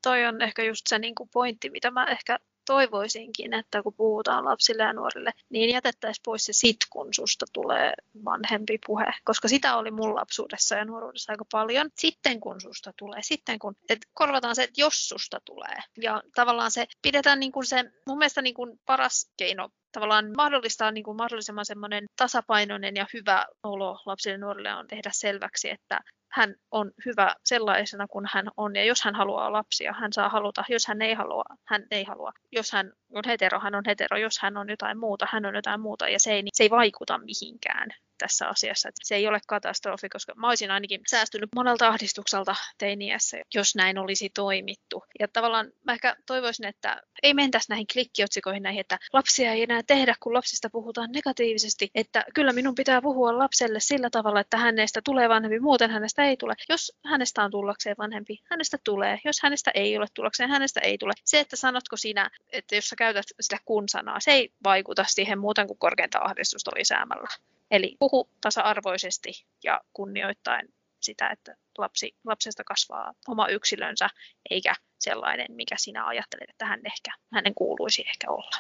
[0.03, 4.45] Toi on ehkä just se niin kuin pointti, mitä mä ehkä toivoisinkin, että kun puhutaan
[4.45, 7.93] lapsille ja nuorille, niin jätettäisiin pois se sit, kun susta tulee
[8.25, 11.91] vanhempi puhe, koska sitä oli mun lapsuudessa ja nuoruudessa aika paljon.
[11.99, 15.77] Sitten kun susta tulee, sitten kun, että korvataan se, että jos susta tulee.
[16.03, 20.91] Ja tavallaan se pidetään niin kuin se, mun mielestä niin kuin paras keino tavallaan mahdollistaa
[20.91, 26.01] niin kuin mahdollisimman semmoinen tasapainoinen ja hyvä olo lapsille ja nuorille on tehdä selväksi, että
[26.33, 28.77] hän on hyvä sellaisena kuin hän on.
[28.77, 30.65] Ja jos hän haluaa lapsia, hän saa haluta.
[30.69, 32.33] Jos hän ei halua, hän ei halua.
[32.53, 34.17] Jos hän on hetero, hän on hetero.
[34.17, 36.09] Jos hän on jotain muuta, hän on jotain muuta.
[36.09, 37.91] Ja se ei, se ei vaikuta mihinkään
[38.23, 38.89] tässä asiassa.
[38.89, 43.99] Että se ei ole katastrofi, koska mä olisin ainakin säästynyt monelta ahdistukselta teiniässä, jos näin
[43.99, 45.05] olisi toimittu.
[45.21, 49.83] Ja tavallaan mä ehkä toivoisin, että ei mentäisi näihin klikkiotsikoihin näihin, että lapsia ei enää
[49.87, 55.01] tehdä, kun lapsista puhutaan negatiivisesti, että kyllä minun pitää puhua lapselle sillä tavalla, että hänestä
[55.05, 56.55] tulee vanhempi, muuten hänestä ei tule.
[56.69, 59.19] Jos hänestä on tullakseen vanhempi, hänestä tulee.
[59.25, 61.13] Jos hänestä ei ole tullakseen, hänestä ei tule.
[61.25, 65.67] Se, että sanotko siinä, että jos sä käytät sitä kun-sanaa, se ei vaikuta siihen muuten
[65.67, 67.29] kuin korkeinta ahdistusta lisäämällä.
[67.73, 70.69] Eli puhu tasa-arvoisesti ja kunnioittain
[71.01, 74.09] sitä, että lapsi, lapsesta kasvaa oma yksilönsä,
[74.51, 78.57] eikä sellainen, mikä sinä ajattelet, että hän ehkä, hänen kuuluisi ehkä olla.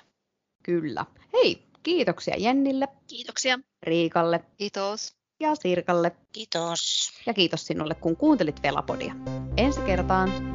[0.62, 1.06] Kyllä.
[1.32, 2.88] Hei, kiitoksia Jennille.
[3.06, 3.58] Kiitoksia.
[3.82, 4.40] Riikalle.
[4.58, 5.16] Kiitos.
[5.40, 6.12] Ja Sirkalle.
[6.32, 7.12] Kiitos.
[7.26, 9.14] Ja kiitos sinulle, kun kuuntelit Velapodia.
[9.56, 10.51] Ensi kertaan.